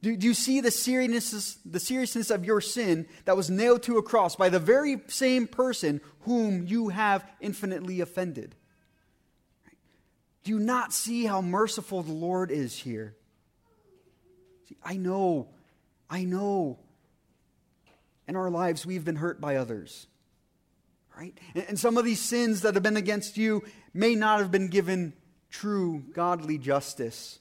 Do, 0.02 0.14
do 0.16 0.26
you 0.26 0.34
see 0.34 0.60
the 0.60 0.70
seriousness, 0.70 1.56
the 1.64 1.80
seriousness 1.80 2.30
of 2.30 2.44
your 2.44 2.60
sin 2.60 3.06
that 3.24 3.38
was 3.38 3.48
nailed 3.48 3.82
to 3.84 3.96
a 3.96 4.02
cross 4.02 4.36
by 4.36 4.50
the 4.50 4.58
very 4.58 5.00
same 5.06 5.46
person 5.46 6.02
whom 6.20 6.66
you 6.66 6.90
have 6.90 7.24
infinitely 7.40 8.00
offended? 8.00 8.54
Do 10.42 10.50
you 10.50 10.58
not 10.58 10.92
see 10.92 11.24
how 11.24 11.40
merciful 11.40 12.02
the 12.02 12.12
Lord 12.12 12.50
is 12.50 12.76
here? 12.76 13.16
See, 14.68 14.76
I 14.84 14.98
know, 14.98 15.48
I 16.10 16.24
know 16.24 16.78
in 18.28 18.36
our 18.36 18.50
lives 18.50 18.84
we've 18.84 19.06
been 19.06 19.16
hurt 19.16 19.40
by 19.40 19.56
others. 19.56 20.06
Right? 21.16 21.38
And 21.54 21.78
some 21.78 21.96
of 21.96 22.04
these 22.04 22.20
sins 22.20 22.62
that 22.62 22.74
have 22.74 22.82
been 22.82 22.96
against 22.96 23.36
you 23.36 23.62
may 23.92 24.14
not 24.14 24.40
have 24.40 24.50
been 24.50 24.68
given 24.68 25.12
true 25.48 26.02
godly 26.12 26.58
justice. 26.58 27.38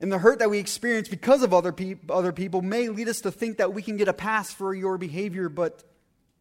And 0.00 0.12
the 0.12 0.18
hurt 0.18 0.38
that 0.38 0.50
we 0.50 0.58
experience 0.58 1.08
because 1.08 1.42
of 1.42 1.54
other, 1.54 1.72
pe- 1.72 1.96
other 2.08 2.32
people 2.32 2.62
may 2.62 2.88
lead 2.88 3.08
us 3.08 3.20
to 3.22 3.30
think 3.30 3.58
that 3.58 3.74
we 3.74 3.82
can 3.82 3.96
get 3.96 4.08
a 4.08 4.12
pass 4.12 4.52
for 4.52 4.74
your 4.74 4.98
behavior, 4.98 5.48
but 5.48 5.84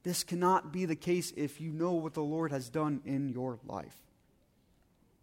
this 0.04 0.24
cannot 0.24 0.72
be 0.72 0.86
the 0.86 0.96
case 0.96 1.34
if 1.36 1.60
you 1.60 1.72
know 1.72 1.94
what 1.94 2.14
the 2.14 2.24
Lord 2.24 2.52
has 2.52 2.70
done 2.70 3.02
in 3.06 3.30
your 3.30 3.60
life. 3.66 3.96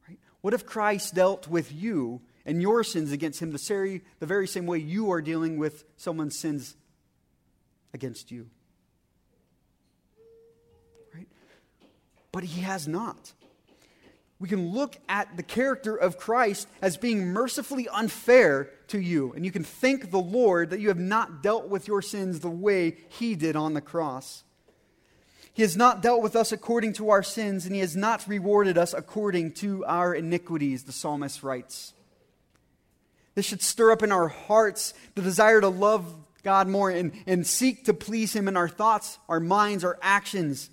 Right? 0.09 0.19
What 0.41 0.55
if 0.55 0.67
Christ 0.67 1.15
dealt 1.15 1.47
with 1.47 1.73
you 1.73 2.21
and 2.45 2.61
your 2.61 2.83
sins 2.85 3.13
against 3.13 3.41
him 3.41 3.53
the 3.53 3.59
very, 3.59 4.03
the 4.19 4.27
very 4.27 4.49
same 4.49 4.67
way 4.67 4.79
you 4.79 5.13
are 5.13 5.23
dealing 5.23 5.59
with 5.59 5.85
someone's 5.97 6.39
sins 6.39 6.77
against 7.95 8.31
you? 8.31 8.49
But 12.33 12.45
he 12.45 12.63
has 12.63 12.89
not 12.89 13.33
we 14.43 14.49
can 14.49 14.73
look 14.73 14.97
at 15.09 15.37
the 15.37 15.43
character 15.45 15.95
of 15.95 16.19
Christ 16.19 16.67
as 16.83 16.97
being 16.97 17.29
mercifully 17.29 17.87
unfair 17.89 18.71
to 18.89 18.99
you. 18.99 19.33
And 19.35 19.45
you 19.45 19.53
can 19.53 19.63
thank 19.63 20.11
the 20.11 20.19
Lord 20.19 20.71
that 20.71 20.81
you 20.81 20.89
have 20.89 20.99
not 20.99 21.45
dealt 21.45 21.69
with 21.69 21.87
your 21.87 22.03
sins 22.03 22.41
the 22.41 22.51
way 22.51 22.97
He 23.09 23.37
did 23.37 23.55
on 23.55 23.75
the 23.75 23.81
cross. 23.81 24.43
He 25.55 25.63
has 25.63 25.77
not 25.77 26.03
dealt 26.03 26.23
with 26.23 26.35
us 26.35 26.51
according 26.51 26.95
to 26.95 27.11
our 27.11 27.23
sins, 27.23 27.67
and 27.67 27.75
He 27.75 27.83
has 27.83 27.95
not 27.95 28.27
rewarded 28.27 28.77
us 28.77 28.93
according 28.93 29.53
to 29.53 29.85
our 29.85 30.13
iniquities, 30.13 30.83
the 30.83 30.93
psalmist 30.93 31.45
writes. 31.45 31.93
This 33.37 33.47
should 33.47 33.63
stir 33.63 33.93
up 33.93 34.03
in 34.03 34.11
our 34.11 34.27
hearts 34.27 34.93
the 35.15 35.23
desire 35.23 35.61
to 35.61 35.69
love 35.69 36.13
God 36.43 36.67
more 36.67 36.91
and, 36.91 37.13
and 37.29 37.47
seek 37.47 37.85
to 37.85 37.95
please 37.95 38.35
Him 38.35 38.49
in 38.49 38.57
our 38.57 38.69
thoughts, 38.69 39.21
our 39.29 39.39
minds, 39.39 39.85
our 39.85 40.01
actions. 40.03 40.69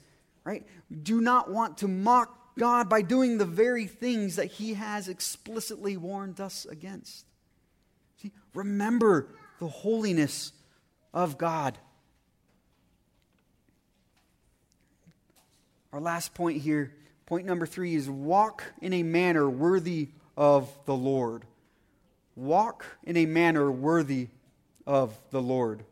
Right? 0.49 0.65
Do 1.03 1.21
not 1.21 1.51
want 1.51 1.77
to 1.77 1.88
mock 1.88 2.57
God 2.57 2.89
by 2.89 3.03
doing 3.03 3.38
the 3.38 3.45
very 3.45 3.85
things 3.85 4.38
that 4.38 4.47
He 4.47 4.73
has 4.73 5.07
explicitly 5.07 5.95
warned 5.95 6.41
us 6.41 6.65
against. 6.65 7.27
See, 8.17 8.31
remember 8.55 9.27
the 9.59 9.67
holiness 9.67 10.51
of 11.13 11.38
God. 11.38 11.77
Our 15.93 16.01
last 16.01 16.33
point 16.33 16.63
here, 16.63 16.95
point 17.27 17.45
number 17.45 17.67
three, 17.67 17.93
is 17.93 18.09
walk 18.09 18.63
in 18.81 18.91
a 18.93 19.03
manner 19.03 19.47
worthy 19.47 20.09
of 20.35 20.67
the 20.85 20.95
Lord. 20.95 21.45
Walk 22.35 22.88
in 23.03 23.17
a 23.17 23.27
manner 23.27 23.69
worthy 23.69 24.29
of 24.88 25.15
the 25.29 25.43
Lord. 25.43 25.83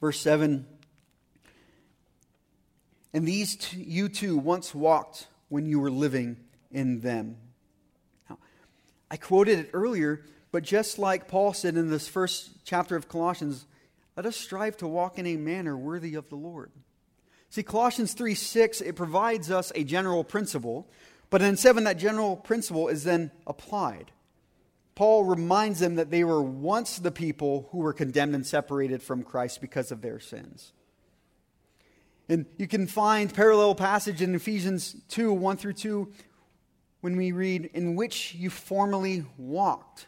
Verse 0.00 0.20
7 0.20 0.66
and 3.12 3.26
these 3.26 3.56
two, 3.56 3.78
you 3.78 4.08
too 4.08 4.36
once 4.36 4.74
walked 4.74 5.26
when 5.48 5.66
you 5.66 5.80
were 5.80 5.90
living 5.90 6.36
in 6.70 7.00
them. 7.00 7.36
Now, 8.28 8.38
I 9.10 9.16
quoted 9.16 9.58
it 9.58 9.70
earlier, 9.72 10.24
but 10.52 10.62
just 10.62 10.98
like 10.98 11.28
Paul 11.28 11.52
said 11.52 11.76
in 11.76 11.90
this 11.90 12.06
first 12.06 12.50
chapter 12.64 12.94
of 12.94 13.08
Colossians, 13.08 13.66
let 14.16 14.26
us 14.26 14.36
strive 14.36 14.76
to 14.78 14.86
walk 14.86 15.18
in 15.18 15.26
a 15.26 15.36
manner 15.36 15.76
worthy 15.76 16.14
of 16.14 16.28
the 16.28 16.36
Lord. 16.36 16.70
See, 17.48 17.64
Colossians 17.64 18.12
3 18.12 18.34
6, 18.34 18.80
it 18.80 18.94
provides 18.94 19.50
us 19.50 19.72
a 19.74 19.82
general 19.82 20.22
principle, 20.22 20.88
but 21.30 21.42
in 21.42 21.56
7, 21.56 21.82
that 21.84 21.98
general 21.98 22.36
principle 22.36 22.86
is 22.88 23.02
then 23.02 23.32
applied. 23.44 24.12
Paul 25.00 25.24
reminds 25.24 25.80
them 25.80 25.94
that 25.94 26.10
they 26.10 26.24
were 26.24 26.42
once 26.42 26.98
the 26.98 27.10
people 27.10 27.70
who 27.72 27.78
were 27.78 27.94
condemned 27.94 28.34
and 28.34 28.46
separated 28.46 29.02
from 29.02 29.22
Christ 29.22 29.62
because 29.62 29.90
of 29.90 30.02
their 30.02 30.20
sins. 30.20 30.74
And 32.28 32.44
you 32.58 32.68
can 32.68 32.86
find 32.86 33.32
parallel 33.32 33.74
passage 33.74 34.20
in 34.20 34.34
Ephesians 34.34 34.96
2 35.08 35.32
1 35.32 35.56
through 35.56 35.72
2 35.72 36.12
when 37.00 37.16
we 37.16 37.32
read, 37.32 37.70
In 37.72 37.96
which 37.96 38.34
you 38.34 38.50
formerly 38.50 39.24
walked. 39.38 40.06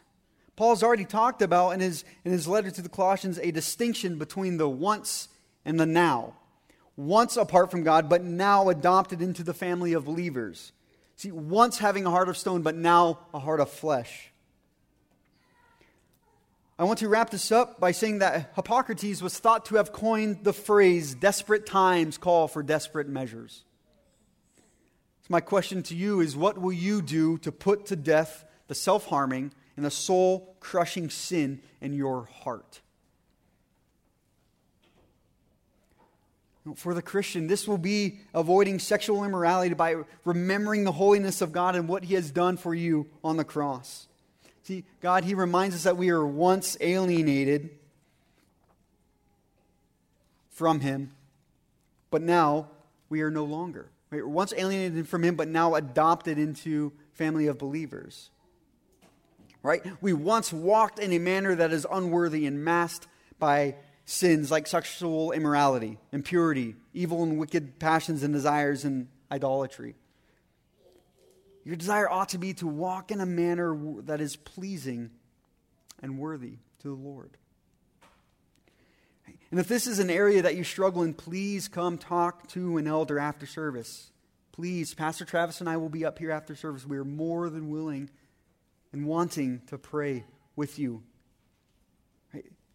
Paul's 0.55 0.83
already 0.83 1.05
talked 1.05 1.41
about 1.41 1.71
in 1.71 1.79
his, 1.79 2.05
in 2.23 2.31
his 2.31 2.47
letter 2.47 2.69
to 2.69 2.81
the 2.83 2.87
Colossians 2.87 3.39
a 3.39 3.49
distinction 3.49 4.19
between 4.19 4.57
the 4.57 4.69
once 4.69 5.27
and 5.65 5.79
the 5.79 5.87
now. 5.87 6.35
Once 6.95 7.35
apart 7.35 7.71
from 7.71 7.81
God, 7.81 8.09
but 8.09 8.23
now 8.23 8.69
adopted 8.69 9.23
into 9.23 9.41
the 9.41 9.55
family 9.55 9.93
of 9.93 10.05
believers. 10.05 10.71
See, 11.15 11.31
once 11.31 11.79
having 11.79 12.05
a 12.05 12.11
heart 12.11 12.29
of 12.29 12.37
stone, 12.37 12.61
but 12.61 12.75
now 12.75 13.21
a 13.33 13.39
heart 13.39 13.59
of 13.59 13.71
flesh. 13.71 14.29
I 16.77 16.85
want 16.85 16.99
to 16.99 17.07
wrap 17.07 17.29
this 17.29 17.51
up 17.51 17.79
by 17.79 17.91
saying 17.91 18.19
that 18.19 18.51
Hippocrates 18.55 19.21
was 19.21 19.37
thought 19.37 19.65
to 19.65 19.75
have 19.75 19.93
coined 19.93 20.43
the 20.43 20.53
phrase, 20.53 21.13
desperate 21.13 21.67
times 21.67 22.17
call 22.17 22.47
for 22.47 22.63
desperate 22.63 23.07
measures. 23.07 23.63
So, 25.21 25.27
my 25.29 25.39
question 25.39 25.83
to 25.83 25.95
you 25.95 26.19
is 26.19 26.35
what 26.35 26.57
will 26.57 26.73
you 26.73 27.01
do 27.01 27.37
to 27.39 27.51
put 27.51 27.85
to 27.87 27.95
death 27.95 28.43
the 28.67 28.75
self 28.75 29.05
harming 29.05 29.53
and 29.77 29.85
the 29.85 29.91
soul 29.91 30.55
crushing 30.59 31.11
sin 31.11 31.61
in 31.79 31.93
your 31.93 32.25
heart? 32.25 32.81
For 36.75 36.93
the 36.93 37.01
Christian, 37.01 37.47
this 37.47 37.67
will 37.67 37.77
be 37.77 38.19
avoiding 38.33 38.79
sexual 38.79 39.25
immorality 39.25 39.75
by 39.75 39.97
remembering 40.23 40.85
the 40.85 40.93
holiness 40.93 41.41
of 41.41 41.51
God 41.51 41.75
and 41.75 41.87
what 41.87 42.05
He 42.05 42.15
has 42.15 42.31
done 42.31 42.57
for 42.57 42.73
you 42.73 43.07
on 43.23 43.37
the 43.37 43.43
cross. 43.43 44.07
See, 44.63 44.85
God, 45.01 45.23
He 45.25 45.35
reminds 45.35 45.75
us 45.75 45.83
that 45.83 45.97
we 45.97 46.11
were 46.11 46.25
once 46.25 46.77
alienated 46.79 47.69
from 50.49 50.79
Him, 50.79 51.11
but 52.09 52.21
now 52.21 52.69
we 53.09 53.21
are 53.21 53.31
no 53.31 53.43
longer. 53.43 53.89
We 54.09 54.21
were 54.21 54.29
once 54.29 54.53
alienated 54.55 55.07
from 55.07 55.23
Him, 55.23 55.35
but 55.35 55.47
now 55.47 55.75
adopted 55.75 56.37
into 56.37 56.93
family 57.11 57.47
of 57.47 57.57
believers. 57.57 58.29
Right? 59.61 59.83
We 60.01 60.13
once 60.13 60.51
walked 60.51 60.99
in 60.99 61.13
a 61.13 61.19
manner 61.19 61.55
that 61.55 61.71
is 61.71 61.85
unworthy 61.89 62.45
and 62.45 62.63
masked 62.63 63.07
by 63.39 63.75
sins 64.05 64.51
like 64.51 64.67
sexual 64.67 65.31
immorality, 65.31 65.97
impurity, 66.11 66.75
evil 66.93 67.23
and 67.23 67.37
wicked 67.37 67.79
passions 67.79 68.23
and 68.23 68.33
desires, 68.33 68.85
and 68.85 69.07
idolatry. 69.31 69.95
Your 71.63 71.75
desire 71.75 72.09
ought 72.09 72.29
to 72.29 72.37
be 72.37 72.53
to 72.55 72.67
walk 72.67 73.11
in 73.11 73.21
a 73.21 73.25
manner 73.25 73.77
that 74.01 74.19
is 74.19 74.35
pleasing 74.35 75.11
and 76.01 76.19
worthy 76.19 76.57
to 76.81 76.89
the 76.89 76.93
Lord. 76.93 77.37
And 79.49 79.59
if 79.59 79.67
this 79.67 79.87
is 79.87 79.99
an 79.99 80.09
area 80.09 80.41
that 80.41 80.55
you 80.55 80.63
struggle 80.63 81.03
in, 81.03 81.13
please 81.13 81.67
come 81.67 81.97
talk 81.97 82.47
to 82.49 82.77
an 82.77 82.87
elder 82.87 83.19
after 83.19 83.45
service. 83.45 84.11
Please, 84.51 84.93
Pastor 84.93 85.25
Travis 85.25 85.61
and 85.61 85.69
I 85.69 85.77
will 85.77 85.89
be 85.89 86.05
up 86.05 86.19
here 86.19 86.31
after 86.31 86.55
service. 86.55 86.85
We 86.85 86.97
are 86.97 87.05
more 87.05 87.49
than 87.49 87.69
willing 87.69 88.09
and 88.91 89.05
wanting 89.05 89.61
to 89.67 89.77
pray 89.77 90.25
with 90.55 90.79
you. 90.79 91.03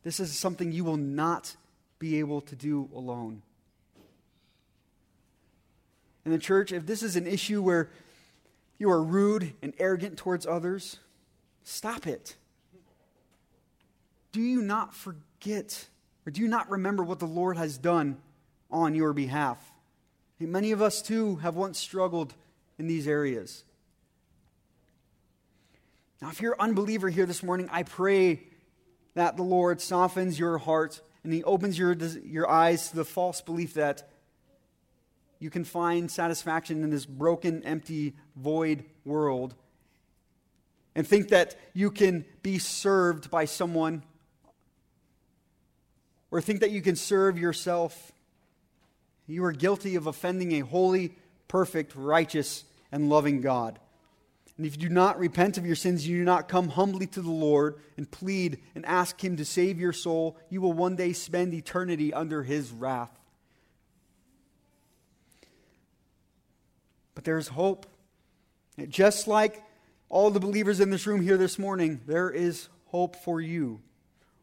This 0.02 0.20
is 0.20 0.38
something 0.38 0.72
you 0.72 0.84
will 0.84 0.96
not 0.96 1.54
be 1.98 2.20
able 2.20 2.40
to 2.42 2.56
do 2.56 2.88
alone. 2.94 3.42
In 6.24 6.32
the 6.32 6.38
church, 6.38 6.72
if 6.72 6.86
this 6.86 7.02
is 7.02 7.16
an 7.16 7.26
issue 7.26 7.60
where 7.60 7.90
you 8.78 8.90
are 8.90 9.02
rude 9.02 9.54
and 9.62 9.74
arrogant 9.78 10.16
towards 10.16 10.46
others, 10.46 10.98
stop 11.64 12.06
it. 12.06 12.36
Do 14.32 14.40
you 14.40 14.62
not 14.62 14.94
forget 14.94 15.88
or 16.28 16.30
do 16.30 16.42
you 16.42 16.48
not 16.48 16.70
remember 16.70 17.02
what 17.02 17.20
the 17.20 17.26
Lord 17.26 17.56
has 17.56 17.78
done 17.78 18.18
on 18.70 18.94
your 18.94 19.14
behalf? 19.14 19.58
Many 20.38 20.72
of 20.72 20.82
us, 20.82 21.00
too, 21.00 21.36
have 21.36 21.56
once 21.56 21.78
struggled 21.78 22.34
in 22.78 22.86
these 22.86 23.08
areas. 23.08 23.64
Now, 26.20 26.28
if 26.28 26.42
you're 26.42 26.52
an 26.52 26.60
unbeliever 26.60 27.08
here 27.08 27.24
this 27.24 27.42
morning, 27.42 27.68
I 27.72 27.82
pray 27.82 28.42
that 29.14 29.38
the 29.38 29.42
Lord 29.42 29.80
softens 29.80 30.38
your 30.38 30.58
heart 30.58 31.00
and 31.24 31.32
He 31.32 31.42
opens 31.44 31.78
your, 31.78 31.94
your 31.94 32.48
eyes 32.48 32.90
to 32.90 32.96
the 32.96 33.06
false 33.06 33.40
belief 33.40 33.74
that 33.74 34.08
you 35.38 35.50
can 35.50 35.64
find 35.64 36.10
satisfaction 36.10 36.82
in 36.82 36.90
this 36.90 37.06
broken, 37.06 37.62
empty, 37.64 38.14
void 38.36 38.84
world 39.04 39.54
and 40.98 41.06
think 41.06 41.28
that 41.28 41.54
you 41.74 41.92
can 41.92 42.24
be 42.42 42.58
served 42.58 43.30
by 43.30 43.44
someone 43.44 44.02
or 46.32 46.40
think 46.40 46.58
that 46.58 46.72
you 46.72 46.82
can 46.82 46.96
serve 46.96 47.38
yourself. 47.38 48.10
You 49.28 49.44
are 49.44 49.52
guilty 49.52 49.94
of 49.94 50.08
offending 50.08 50.50
a 50.54 50.66
holy, 50.66 51.16
perfect, 51.46 51.94
righteous, 51.94 52.64
and 52.90 53.08
loving 53.08 53.40
God. 53.40 53.78
And 54.56 54.66
if 54.66 54.72
you 54.72 54.88
do 54.88 54.94
not 54.94 55.20
repent 55.20 55.56
of 55.56 55.64
your 55.64 55.76
sins, 55.76 56.04
you 56.04 56.18
do 56.18 56.24
not 56.24 56.48
come 56.48 56.70
humbly 56.70 57.06
to 57.06 57.22
the 57.22 57.30
Lord 57.30 57.76
and 57.96 58.10
plead 58.10 58.58
and 58.74 58.84
ask 58.84 59.22
Him 59.22 59.36
to 59.36 59.44
save 59.44 59.78
your 59.78 59.92
soul, 59.92 60.36
you 60.50 60.60
will 60.60 60.72
one 60.72 60.96
day 60.96 61.12
spend 61.12 61.54
eternity 61.54 62.12
under 62.12 62.42
His 62.42 62.72
wrath. 62.72 63.16
But 67.18 67.24
there's 67.24 67.48
hope. 67.48 67.84
Just 68.88 69.26
like 69.26 69.64
all 70.08 70.30
the 70.30 70.38
believers 70.38 70.78
in 70.78 70.90
this 70.90 71.04
room 71.04 71.20
here 71.20 71.36
this 71.36 71.58
morning, 71.58 72.00
there 72.06 72.30
is 72.30 72.68
hope 72.84 73.16
for 73.16 73.40
you. 73.40 73.80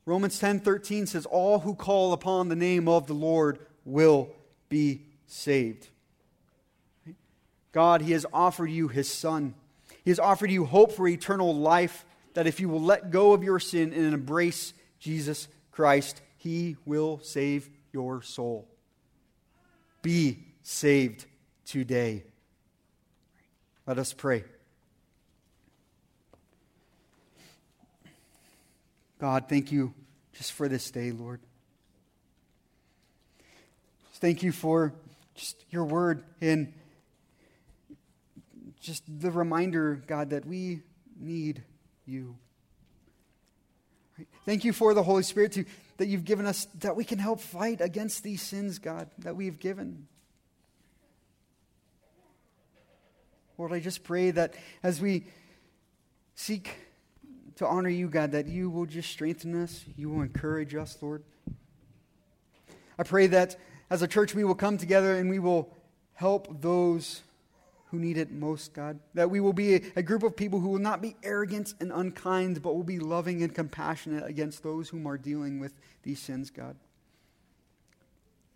Romans 0.06 0.38
10:13 0.38 1.08
says 1.08 1.26
all 1.26 1.60
who 1.60 1.74
call 1.74 2.12
upon 2.12 2.50
the 2.50 2.56
name 2.58 2.90
of 2.90 3.08
the 3.08 3.14
Lord 3.14 3.60
will 3.86 4.30
be 4.68 5.06
saved. 5.26 5.88
God, 7.72 8.02
he 8.02 8.12
has 8.12 8.26
offered 8.34 8.70
you 8.70 8.90
his 8.90 9.10
son. 9.10 9.56
He 10.04 10.12
has 10.12 10.20
offered 10.20 10.52
you 10.52 10.66
hope 10.66 10.92
for 10.92 11.08
eternal 11.08 11.56
life 11.56 12.06
that 12.34 12.46
if 12.46 12.60
you 12.60 12.68
will 12.68 12.82
let 12.82 13.10
go 13.10 13.32
of 13.32 13.42
your 13.42 13.62
sin 13.62 13.94
and 13.94 14.14
embrace 14.14 14.74
Jesus 15.00 15.48
Christ, 15.72 16.22
he 16.36 16.76
will 16.84 17.22
save 17.24 17.70
your 17.94 18.22
soul. 18.22 18.68
Be 20.02 20.44
saved 20.62 21.26
today. 21.64 22.26
Let 23.88 24.00
us 24.00 24.14
pray. 24.14 24.44
God, 29.20 29.48
thank 29.48 29.72
you 29.72 29.94
just 30.34 30.54
for 30.54 30.68
this 30.68 30.90
day, 30.90 31.12
Lord. 31.12 31.40
Thank 34.16 34.42
you 34.42 34.52
for 34.52 34.94
just 35.36 35.64
your 35.70 35.84
word 35.86 36.24
and 36.42 36.74
just 38.82 39.04
the 39.08 39.30
reminder, 39.30 40.02
God, 40.08 40.32
that 40.32 40.46
we 40.46 40.82
need 41.20 41.64
you. 42.06 42.38
Thank 44.46 44.64
you 44.64 44.74
for 44.74 44.94
the 44.94 45.04
Holy 45.04 45.24
Spirit 45.24 45.52
to, 45.54 45.66
that 45.98 46.08
you've 46.08 46.26
given 46.26 46.46
us, 46.46 46.66
that 46.80 46.96
we 46.96 47.04
can 47.04 47.20
help 47.20 47.40
fight 47.40 47.82
against 47.82 48.24
these 48.24 48.42
sins, 48.42 48.80
God, 48.80 49.10
that 49.20 49.36
we've 49.36 49.60
given. 49.60 50.08
Lord, 53.58 53.72
I 53.72 53.80
just 53.80 54.04
pray 54.04 54.32
that 54.32 54.54
as 54.84 55.00
we 55.00 55.26
seek 56.36 56.76
to 57.56 57.66
honor 57.66 57.90
you, 57.90 58.10
God, 58.10 58.32
that 58.34 58.48
you 58.48 58.70
will 58.70 58.86
just 58.86 59.10
strengthen 59.10 59.62
us, 59.64 59.86
you 59.96 60.10
will 60.10 60.22
encourage 60.22 60.76
us, 60.76 60.98
Lord. 61.02 61.24
I 62.98 63.04
pray 63.04 63.28
that 63.28 63.56
as 63.90 64.02
a 64.02 64.08
church 64.08 64.36
we 64.36 64.44
will 64.44 64.56
come 64.56 64.78
together 64.78 65.16
and 65.16 65.30
we 65.30 65.40
will 65.40 65.74
help 66.14 66.62
those 66.62 67.22
who 67.92 68.00
need 68.00 68.18
it 68.18 68.32
most, 68.32 68.74
God. 68.74 69.00
That 69.14 69.30
we 69.30 69.40
will 69.40 69.54
be 69.54 69.76
a, 69.96 70.02
group 70.02 70.24
of 70.24 70.36
people 70.36 70.60
who 70.60 70.70
will 70.70 70.80
not 70.80 71.02
be 71.02 71.16
arrogant 71.24 71.74
and 71.80 71.92
unkind, 71.94 72.62
but 72.62 72.76
will 72.76 72.84
be 72.84 73.00
loving 73.00 73.44
and 73.44 73.54
compassionate 73.54 74.26
against 74.26 74.64
those 74.64 74.90
whom 74.90 75.08
are 75.08 75.18
dealing 75.18 75.60
with 75.60 75.74
these 76.04 76.20
sins, 76.20 76.50
God. 76.50 76.76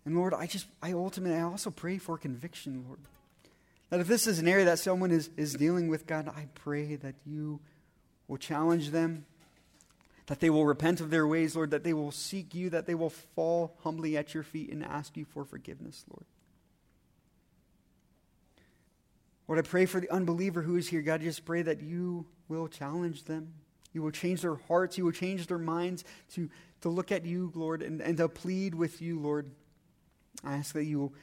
And 0.04 0.16
Lord, 0.16 0.34
I 0.34 0.46
just, 0.46 0.66
I 0.82 0.92
ultimately, 0.92 1.38
I 1.38 1.42
also 1.42 1.70
pray 1.70 1.98
for 1.98 2.18
conviction, 2.18 2.84
Lord. 2.86 3.00
That 3.90 4.00
if 4.00 4.06
this 4.06 4.26
is 4.26 4.38
an 4.38 4.48
area 4.48 4.64
that 4.64 4.78
someone 4.78 5.10
is, 5.10 5.30
is 5.36 5.54
dealing 5.54 5.88
with, 5.88 6.06
God, 6.06 6.28
I 6.28 6.46
pray 6.54 6.96
that 6.96 7.16
you 7.26 7.60
will 8.28 8.38
challenge 8.38 8.90
them, 8.90 9.26
that 10.26 10.38
they 10.38 10.48
will 10.48 10.64
repent 10.64 11.00
of 11.00 11.10
their 11.10 11.26
ways, 11.26 11.56
Lord, 11.56 11.72
that 11.72 11.82
they 11.82 11.92
will 11.92 12.12
seek 12.12 12.54
you, 12.54 12.70
that 12.70 12.86
they 12.86 12.94
will 12.94 13.10
fall 13.10 13.76
humbly 13.82 14.16
at 14.16 14.32
your 14.32 14.44
feet 14.44 14.70
and 14.70 14.84
ask 14.84 15.16
you 15.16 15.24
for 15.24 15.44
forgiveness, 15.44 16.04
Lord. 16.08 16.24
Lord, 19.48 19.58
I 19.58 19.68
pray 19.68 19.86
for 19.86 20.00
the 20.00 20.08
unbeliever 20.10 20.62
who 20.62 20.76
is 20.76 20.88
here. 20.88 21.02
God, 21.02 21.20
I 21.20 21.24
just 21.24 21.44
pray 21.44 21.62
that 21.62 21.82
you 21.82 22.26
will 22.48 22.68
challenge 22.68 23.24
them. 23.24 23.52
You 23.92 24.02
will 24.02 24.12
change 24.12 24.42
their 24.42 24.54
hearts. 24.54 24.96
You 24.96 25.04
will 25.04 25.10
change 25.10 25.48
their 25.48 25.58
minds 25.58 26.04
to, 26.34 26.48
to 26.82 26.88
look 26.88 27.10
at 27.10 27.26
you, 27.26 27.50
Lord, 27.56 27.82
and, 27.82 28.00
and 28.00 28.16
to 28.18 28.28
plead 28.28 28.76
with 28.76 29.02
you, 29.02 29.18
Lord. 29.18 29.50
I 30.44 30.54
ask 30.54 30.72
that 30.74 30.84
you 30.84 31.00
will 31.00 31.14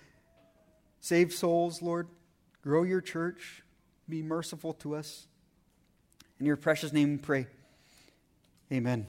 save 1.00 1.32
souls, 1.32 1.82
Lord, 1.82 2.10
grow 2.62 2.84
your 2.84 3.02
church, 3.02 3.64
be 4.10 4.24
merciful 4.24 4.74
to 4.74 4.96
us. 4.96 5.28
In 6.40 6.46
your 6.46 6.56
precious 6.56 6.92
name 6.92 7.12
we 7.12 7.18
pray. 7.18 7.48
Amen. 8.72 9.06